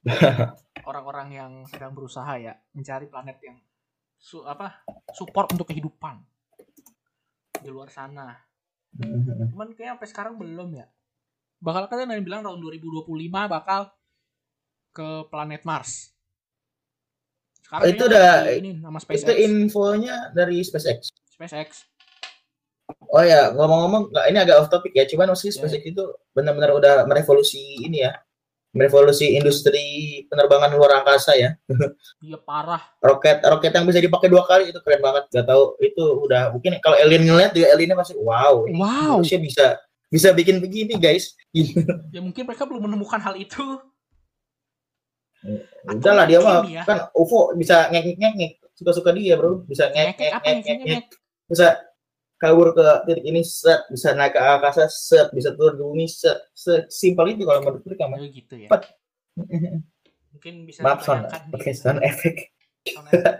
Orang-orang 0.90 1.30
yang 1.32 1.52
sedang 1.68 1.92
berusaha 1.96 2.40
ya 2.40 2.56
mencari 2.72 3.08
planet 3.08 3.38
yang 3.44 3.58
su 4.20 4.44
apa 4.44 4.84
support 5.16 5.56
untuk 5.56 5.72
kehidupan 5.72 6.20
di 7.64 7.70
luar 7.72 7.88
sana. 7.92 8.36
Cuman 9.52 9.76
kayak 9.76 10.00
sampai 10.00 10.08
sekarang 10.08 10.36
belum 10.36 10.76
ya. 10.76 10.88
Bakal 11.60 11.92
kan 11.92 12.08
ada 12.08 12.16
yang 12.16 12.24
bilang 12.24 12.42
tahun 12.42 12.60
2025 12.60 13.04
bakal 13.46 13.92
ke 14.90 15.08
planet 15.28 15.64
Mars. 15.64 16.16
Sekarang 17.62 17.86
Itu 17.86 18.04
udah- 18.08 18.48
ini 18.50 18.72
nama 18.80 18.98
SpaceX. 18.98 19.28
Itu 19.28 19.34
infonya 19.36 20.32
dari 20.32 20.64
SpaceX. 20.64 21.12
SpaceX. 21.30 21.86
Oh 23.14 23.22
ya, 23.22 23.54
ngomong-ngomong, 23.54 24.10
nggak, 24.10 24.26
ini 24.34 24.38
agak 24.42 24.56
off 24.58 24.72
topic 24.72 24.98
ya. 24.98 25.06
Cuman 25.06 25.30
maksudnya 25.30 25.54
Ya. 25.54 25.58
SpaceX 25.62 25.82
itu 25.86 26.04
benar-benar 26.34 26.74
udah 26.74 26.94
merevolusi 27.06 27.78
ini 27.86 28.02
ya, 28.02 28.18
merevolusi 28.74 29.38
industri 29.38 29.86
penerbangan 30.26 30.74
luar 30.74 31.04
angkasa 31.04 31.38
ya. 31.38 31.54
Dia 32.18 32.40
parah. 32.50 32.82
Roket 32.98 33.46
roket 33.46 33.70
yang 33.70 33.86
bisa 33.86 34.02
dipakai 34.02 34.32
dua 34.32 34.42
kali 34.48 34.74
itu 34.74 34.80
keren 34.82 35.06
banget. 35.06 35.30
Gak 35.30 35.46
tahu 35.46 35.78
itu 35.78 36.02
udah 36.26 36.50
mungkin 36.50 36.82
kalau 36.82 36.98
alien 36.98 37.30
ngeliat 37.30 37.54
juga 37.54 37.68
aliennya 37.78 37.98
pasti 37.98 38.18
wow. 38.18 38.66
Wow. 38.66 39.22
manusia 39.22 39.38
bisa 39.38 39.78
bisa 40.10 40.34
bikin 40.34 40.58
begini 40.60 40.98
guys. 40.98 41.34
Ya 42.14 42.22
mungkin 42.22 42.46
mereka 42.46 42.66
belum 42.66 42.90
menemukan 42.90 43.22
hal 43.22 43.38
itu. 43.38 43.62
Udah 45.88 46.14
lah 46.14 46.26
dia 46.28 46.44
mah 46.44 46.68
ya. 46.68 46.84
kan 46.84 47.08
UFO 47.16 47.56
bisa 47.56 47.88
ngek 47.88 48.20
ngek 48.20 48.34
ngek 48.36 48.52
suka-suka 48.76 49.16
dia 49.16 49.40
bro 49.40 49.64
bisa 49.64 49.88
ngek 49.88 50.20
ngek 50.20 50.20
ngek 50.20 50.44
yang 50.44 50.60
ngek 50.60 50.78
ngekek? 50.84 51.06
bisa 51.48 51.68
kabur 52.36 52.76
ke 52.76 52.84
titik 53.08 53.24
ini 53.24 53.42
set 53.44 53.88
bisa 53.88 54.12
naik 54.12 54.36
ke 54.36 54.40
angkasa 54.40 54.92
set 54.92 55.32
bisa 55.32 55.56
turun 55.56 55.80
ke 55.80 55.84
bumi 55.84 56.06
set 56.12 56.38
simpel 56.92 57.32
itu 57.32 57.48
kalau 57.48 57.64
menurut 57.64 57.84
mereka 57.88 58.04
mah. 58.12 58.18
Ya 58.20 58.28
gitu 58.30 58.54
ya. 58.60 58.68
Cepat. 58.68 58.82
Mungkin 60.36 60.54
bisa 60.68 60.80
Maaf 60.84 61.00
sound 61.04 61.28
pakai 61.52 61.72
sound 61.72 62.00
efek. 62.04 62.52
sound 62.84 63.08
effect. 63.12 63.40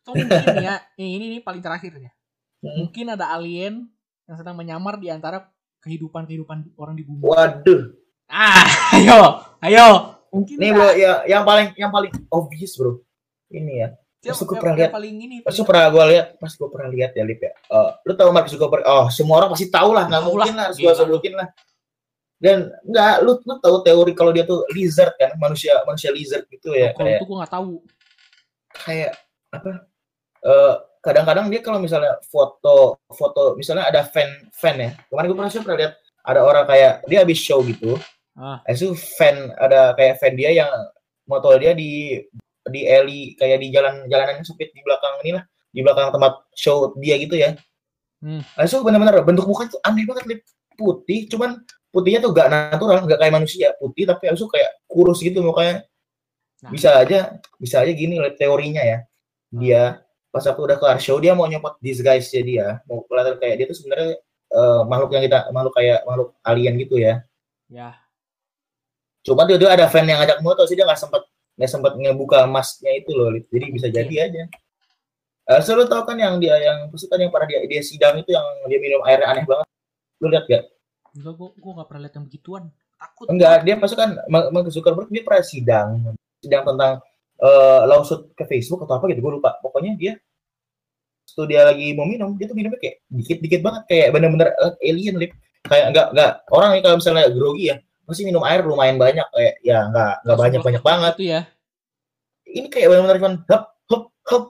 Atau 0.00 0.16
mungkin 0.16 0.56
ya, 0.64 0.80
ini 0.96 1.10
ini, 1.20 1.24
ini 1.36 1.38
paling 1.40 1.62
terakhir 1.62 1.94
ya. 1.96 2.12
Hmm. 2.60 2.76
Mungkin 2.84 3.08
ada 3.08 3.32
alien 3.32 3.88
yang 4.28 4.36
sedang 4.36 4.52
menyamar 4.52 5.00
di 5.00 5.08
antara 5.08 5.48
kehidupan-kehidupan 5.80 6.76
orang 6.76 6.94
di 6.94 7.04
bumi. 7.04 7.20
Waduh, 7.24 7.96
Ah, 8.30 8.62
ayo, 8.94 9.20
ayo. 9.58 9.86
Mungkin 10.30 10.54
ini 10.62 10.70
bro 10.70 10.94
ya 10.94 11.26
yang 11.26 11.42
paling 11.42 11.74
yang 11.74 11.90
paling 11.90 12.14
obvious 12.30 12.78
bro. 12.78 13.02
Ini 13.50 13.72
ya. 13.74 13.88
Pas 14.22 14.36
yang- 14.38 14.46
pernah 14.54 14.76
lihat. 14.78 14.90
paling 14.94 15.14
ini. 15.18 15.36
Pas 15.42 15.50
gue 15.50 15.66
pernah 15.66 15.90
gue 15.90 16.04
lihat, 16.14 16.26
pas 16.38 16.52
gue 16.54 16.68
pernah 16.70 16.88
lihat 16.88 17.10
ya 17.16 17.24
Lip 17.26 17.40
ya. 17.40 17.50
Eh, 17.50 17.90
lu 18.06 18.12
tahu 18.14 18.30
Mark 18.30 18.46
Zuckerberg? 18.46 18.84
Oh, 18.86 19.10
semua 19.10 19.42
orang 19.42 19.50
pasti 19.50 19.66
tahu 19.66 19.90
lah, 19.90 20.06
nggak 20.06 20.22
mungkin 20.22 20.54
lah, 20.54 20.70
harus 20.70 20.78
gue 20.78 20.86
lu. 20.86 20.94
sebutin 20.94 21.34
lah. 21.34 21.48
Dan 22.38 22.70
nggak, 22.86 23.14
lu 23.20 23.32
lu 23.42 23.54
tahu 23.58 23.76
teori 23.82 24.12
kalau 24.14 24.30
dia 24.30 24.44
tuh 24.46 24.62
lizard 24.70 25.12
kan, 25.18 25.34
manusia 25.34 25.74
manusia 25.82 26.08
lizard 26.08 26.46
gitu 26.46 26.70
ya, 26.70 26.94
Kalau 26.94 27.02
kayak 27.02 27.18
itu 27.18 27.26
gue 27.26 27.36
nggak 27.42 27.52
tahu. 27.52 27.72
kayak 28.86 29.12
apa? 29.50 29.70
Eh, 30.40 30.74
kadang-kadang 31.00 31.48
dia 31.48 31.60
kalau 31.64 31.80
misalnya 31.80 32.20
foto 32.28 33.00
foto 33.08 33.56
misalnya 33.56 33.88
ada 33.88 34.04
fan 34.04 34.28
fan 34.52 34.76
ya. 34.76 34.90
Kemarin 35.08 35.26
gue 35.32 35.36
pernah 35.36 35.52
pernah 35.52 35.78
lihat 35.80 35.92
ada 36.20 36.40
orang 36.44 36.64
kayak 36.68 36.92
dia 37.08 37.18
habis 37.24 37.40
show 37.40 37.64
gitu. 37.64 37.96
Ah. 38.36 38.60
Habis 38.68 38.80
itu 38.84 38.92
fan 39.16 39.52
ada 39.56 39.96
kayak 39.96 40.20
fan 40.20 40.36
dia 40.36 40.52
yang 40.52 40.70
motor 41.24 41.56
dia 41.56 41.72
di 41.72 42.20
di 42.68 42.84
alley 42.86 43.34
kayak 43.40 43.64
di 43.64 43.72
jalan 43.72 44.04
jalanan 44.06 44.40
yang 44.40 44.46
sempit 44.46 44.70
di 44.76 44.84
belakang 44.84 45.16
inilah 45.24 45.44
di 45.72 45.80
belakang 45.80 46.12
tempat 46.12 46.32
show 46.52 46.92
dia 47.00 47.16
gitu 47.16 47.34
ya. 47.40 47.56
Hmm. 48.20 48.44
Habis 48.56 48.76
itu 48.76 48.84
benar-benar 48.84 49.24
bentuk 49.24 49.48
muka 49.48 49.72
tuh 49.72 49.80
aneh 49.82 50.04
banget 50.04 50.24
Lip. 50.28 50.42
putih, 50.80 51.28
cuman 51.28 51.60
putihnya 51.92 52.24
tuh 52.24 52.32
gak 52.32 52.48
natural, 52.48 53.04
gak 53.04 53.20
kayak 53.20 53.36
manusia 53.36 53.76
putih 53.76 54.08
tapi 54.08 54.32
itu 54.32 54.48
kayak 54.48 54.80
kurus 54.88 55.20
gitu 55.20 55.44
mukanya. 55.44 55.84
Nah. 56.64 56.72
Bisa 56.72 56.96
aja, 56.96 57.36
bisa 57.60 57.84
aja 57.84 57.92
gini 57.92 58.16
teorinya 58.32 58.80
ya. 58.80 58.98
Dia 59.52 60.00
pas 60.30 60.42
waktu 60.46 60.62
udah 60.62 60.76
kelar 60.78 60.98
show 61.02 61.18
dia 61.18 61.34
mau 61.34 61.50
nyopot 61.50 61.76
disguise 61.82 62.30
nya 62.34 62.42
dia, 62.46 62.66
mau 62.86 63.02
kelihatan 63.06 63.36
kayak 63.42 63.54
dia 63.58 63.66
tuh 63.66 63.76
sebenarnya 63.76 64.08
eh, 64.54 64.80
makhluk 64.86 65.10
yang 65.14 65.22
kita 65.26 65.38
makhluk 65.50 65.74
kayak 65.74 65.98
makhluk 66.06 66.28
alien 66.46 66.74
gitu 66.78 66.96
ya. 66.98 67.14
Ya, 67.70 67.94
Cuma 69.20 69.44
tuh 69.44 69.60
dia 69.60 69.70
ada 69.70 69.86
fan 69.86 70.08
yang 70.08 70.18
ngajak 70.20 70.40
moto 70.40 70.64
sih 70.64 70.74
dia 70.74 70.88
nggak 70.88 71.00
sempat 71.00 71.22
nggak 71.60 71.70
sempat 71.70 71.92
ngebuka 71.92 72.48
masknya 72.48 72.96
itu 72.96 73.12
loh, 73.12 73.36
jadi 73.52 73.66
bisa 73.68 73.88
jadi 73.92 74.14
aja. 74.30 74.42
Eh, 75.50 75.60
so, 75.60 75.76
lu 75.76 75.84
tau 75.84 76.06
kan 76.08 76.16
yang 76.16 76.40
dia 76.40 76.56
yang 76.56 76.88
maksudnya 76.88 77.12
kan 77.12 77.20
yang 77.20 77.32
pernah 77.34 77.48
dia 77.50 77.60
dia 77.68 77.82
sidang 77.84 78.22
itu 78.22 78.32
yang 78.32 78.46
dia 78.70 78.78
minum 78.80 79.02
air 79.04 79.20
aneh 79.26 79.44
banget. 79.44 79.68
Lu 80.22 80.28
lihat 80.32 80.46
gak? 80.48 80.64
enggak 81.10 81.34
gue 81.34 81.48
gue 81.58 81.72
nggak 81.74 81.88
pernah 81.90 82.02
lihat 82.06 82.14
yang 82.14 82.26
begituan. 82.30 82.64
Takut. 83.00 83.26
Enggak, 83.32 83.56
dia 83.66 83.74
masuk 83.74 83.98
kan 83.98 84.10
Mark 84.30 84.68
Zuckerberg 84.70 85.08
dia 85.10 85.24
pernah 85.26 85.42
sidang, 85.42 85.88
sidang 86.38 86.62
tentang 86.68 86.92
eh 87.40 87.80
lawsuit 87.88 88.32
ke 88.36 88.44
Facebook 88.44 88.84
atau 88.84 89.00
apa 89.00 89.08
gitu, 89.12 89.20
gue 89.24 89.32
lupa. 89.40 89.56
Pokoknya 89.64 89.96
dia 89.96 90.12
waktu 91.30 91.42
dia 91.56 91.62
lagi 91.64 91.94
mau 91.94 92.04
minum, 92.04 92.34
dia 92.36 92.50
tuh 92.50 92.58
minumnya 92.58 92.76
kayak 92.82 93.00
dikit-dikit 93.08 93.60
banget, 93.64 93.82
kayak 93.88 94.08
bener-bener 94.12 94.48
eh, 94.52 94.90
alien 94.92 95.16
lip. 95.16 95.32
Kayak 95.64 95.86
enggak 95.92 96.06
enggak 96.16 96.32
orang 96.52 96.68
nih 96.76 96.82
kalau 96.84 96.96
misalnya 97.00 97.24
grogi 97.32 97.64
ya, 97.70 97.76
pasti 98.08 98.22
minum 98.28 98.42
air 98.44 98.60
lumayan 98.64 98.96
banyak 98.96 99.26
kayak 99.32 99.54
ya 99.64 99.78
enggak 99.88 100.12
enggak 100.24 100.38
banyak 100.38 100.60
banyak 100.60 100.82
banget. 100.84 101.12
Itu 101.16 101.24
ya. 101.24 101.40
Ini 102.50 102.66
kayak 102.68 102.86
bener-bener 102.90 103.16
cuman 103.22 103.34
hop 103.46 103.64
hop 103.88 104.04
hop 104.26 104.44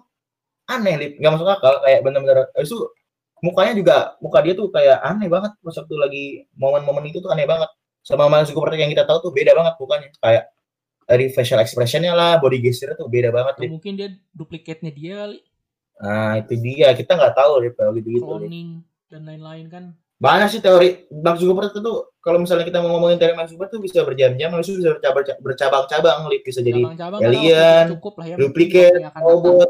aneh 0.70 0.94
lip, 0.96 1.12
nggak 1.18 1.32
masuk 1.34 1.50
akal 1.50 1.74
kayak 1.82 2.00
bener-bener 2.06 2.46
itu 2.56 2.76
mukanya 3.42 3.72
juga 3.74 3.96
muka 4.22 4.38
dia 4.44 4.54
tuh 4.54 4.68
kayak 4.70 5.00
aneh 5.02 5.26
banget 5.26 5.52
pas 5.64 5.74
waktu 5.74 5.94
lagi 5.96 6.24
momen-momen 6.54 7.08
itu 7.08 7.18
tuh 7.18 7.32
aneh 7.32 7.48
banget 7.48 7.68
sama 8.04 8.28
Mark 8.28 8.48
Zuckerberg 8.48 8.80
yang 8.80 8.92
kita 8.92 9.04
tahu 9.04 9.28
tuh 9.28 9.32
beda 9.32 9.52
banget 9.52 9.74
mukanya 9.80 10.08
kayak 10.20 10.44
dari 11.04 11.26
facial 11.28 11.58
expressionnya 11.58 12.14
lah 12.14 12.38
body 12.38 12.58
gesture 12.58 12.94
tuh 12.94 13.10
beda 13.10 13.28
banget 13.30 13.54
Atau 13.58 13.62
Lip. 13.66 13.70
mungkin 13.76 13.92
dia 13.98 14.08
duplikatnya 14.30 14.90
dia 14.94 15.12
kali, 15.26 15.38
nah 15.98 16.32
itu 16.38 16.54
dia. 16.56 16.88
Kita 16.94 17.18
nggak 17.18 17.34
tahu 17.34 17.52
Lip, 17.60 17.74
kalau 17.74 17.92
gitu 17.98 18.08
gitu 18.14 18.24
cloning 18.24 18.82
dan 19.10 19.26
lain-lain 19.26 19.66
kan. 19.66 19.84
banyak 20.20 20.48
sih 20.52 20.60
teori. 20.60 21.08
Mark 21.10 21.40
Zuckerberg 21.40 21.72
itu 21.72 21.80
tuh 21.80 22.12
kalau 22.20 22.36
misalnya 22.36 22.68
kita 22.68 22.78
mau 22.78 22.92
ngomongin 22.94 23.16
teori 23.16 23.32
Mark 23.32 23.48
Zuckerberg 23.48 23.72
tuh 23.72 23.80
bisa 23.80 24.04
berjam-jam 24.04 24.52
lalu 24.52 24.62
bisa 24.62 24.92
bercabang- 24.92 25.40
bercabang-cabang 25.40 26.18
bisa 26.44 26.60
jadi 26.60 26.80
alien, 27.24 27.88
waktu 27.88 27.92
cukup 27.96 28.14
lah 28.20 28.26
ya. 28.28 28.36
datang. 28.36 29.22
robot. 29.24 29.68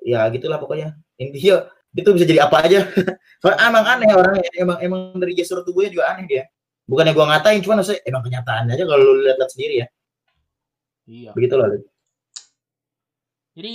ya 0.00 0.20
gitulah 0.32 0.56
pokoknya. 0.56 0.88
Intinya 1.20 1.68
itu 1.92 2.10
bisa 2.16 2.24
jadi 2.24 2.40
apa 2.48 2.56
aja. 2.64 2.80
Soalnya 3.44 3.62
emang 3.68 3.84
aneh 3.84 4.08
orangnya. 4.10 4.50
Emang 4.56 4.78
emang 4.80 5.00
dari 5.20 5.36
gestur 5.36 5.60
tubuhnya 5.62 5.92
juga 5.92 6.04
aneh 6.16 6.24
dia. 6.24 6.44
Bukannya 6.86 7.12
gua 7.12 7.26
ngatain 7.34 7.60
cuman 7.60 7.82
maksudnya 7.82 8.00
emang 8.06 8.22
kenyataan 8.24 8.70
aja 8.70 8.84
kalau 8.86 9.02
lu 9.02 9.20
lihat-lihat 9.26 9.50
sendiri 9.52 9.74
ya 9.82 9.86
Iya. 11.06 11.30
begitu 11.32 11.54
Lip. 11.54 11.82
Jadi 13.56 13.74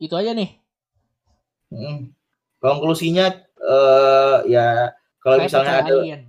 itu 0.00 0.14
aja 0.14 0.30
nih. 0.36 0.50
Mm. 1.70 2.10
konklusinya 2.60 3.30
eh 3.62 4.38
ya 4.50 4.90
kalau 5.22 5.38
Saya 5.38 5.46
misalnya 5.46 5.72
ada 5.80 5.92
alien. 6.02 6.20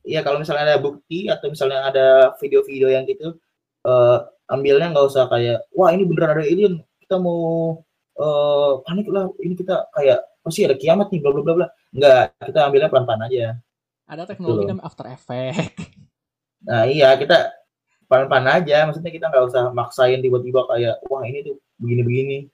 Iya 0.00 0.20
kalau 0.24 0.38
misalnya 0.40 0.64
ada 0.70 0.78
bukti 0.80 1.28
atau 1.28 1.52
misalnya 1.52 1.92
ada 1.92 2.06
video-video 2.40 2.88
yang 2.88 3.04
gitu 3.04 3.36
eh 3.84 4.18
ambilnya 4.50 4.90
nggak 4.92 5.06
usah 5.06 5.28
kayak 5.30 5.66
wah 5.76 5.92
ini 5.92 6.04
beneran 6.08 6.36
ada 6.36 6.44
alien 6.46 6.80
kita 7.04 7.16
mau 7.20 7.78
eh 8.16 8.72
panik 8.86 9.06
lah 9.12 9.28
ini 9.40 9.54
kita 9.56 9.88
kayak 9.92 10.20
pasti 10.40 10.64
ada 10.64 10.76
kiamat 10.76 11.12
nih 11.12 11.20
bla 11.20 11.30
bla 11.36 11.42
bla 11.44 11.54
bla 11.58 11.66
nggak 11.92 12.20
kita 12.48 12.58
ambilnya 12.66 12.88
pelan-pelan 12.90 13.26
aja 13.28 13.58
Ada 14.10 14.26
teknologi 14.26 14.66
Betul. 14.66 14.70
namanya 14.74 14.86
After 14.90 15.06
Effect. 15.06 15.74
nah 16.66 16.82
iya 16.88 17.14
kita 17.14 17.59
pelan-pelan 18.10 18.58
aja 18.58 18.84
maksudnya 18.84 19.08
kita 19.08 19.30
nggak 19.30 19.44
usah 19.46 19.70
maksain 19.70 20.18
tiba-tiba 20.18 20.66
kayak 20.66 20.98
wah 21.06 21.22
ini 21.22 21.46
tuh 21.46 21.54
begini-begini 21.78 22.50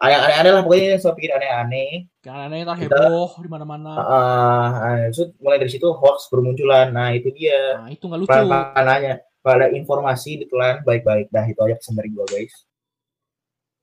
yang 0.00 0.22
aneh-aneh 0.22 0.52
lah 0.52 0.62
pokoknya 0.62 0.96
saya 0.96 1.12
pikir 1.12 1.28
aneh-aneh 1.30 2.08
Karena 2.20 2.48
aneh 2.48 2.64
Kita- 2.64 3.04
heboh 3.04 3.36
di 3.36 3.48
mana-mana. 3.48 3.92
Ah, 3.96 4.68
ah, 4.80 4.96
itu 5.04 5.28
mulai 5.40 5.60
dari 5.60 5.68
situ 5.68 5.84
hoax 5.84 6.28
bermunculan 6.28 6.88
nah 6.88 7.12
itu 7.12 7.28
dia 7.30 7.80
Nah, 7.80 7.88
itu 7.88 8.04
nggak 8.04 8.20
lucu. 8.20 8.28
pelan-pelan 8.28 8.86
aja 8.86 9.12
kalau 9.40 9.54
ada 9.56 9.68
informasi 9.70 10.40
ditelan 10.40 10.80
baik-baik 10.82 11.28
dah 11.28 11.44
itu 11.44 11.60
aja 11.60 11.76
pesan 11.76 11.96
dari 11.96 12.08
gua 12.08 12.24
guys 12.24 12.52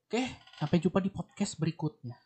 Oke, 0.05 0.25
sampai 0.57 0.77
jumpa 0.77 0.99
di 0.99 1.07
podcast 1.07 1.55
berikutnya. 1.55 2.17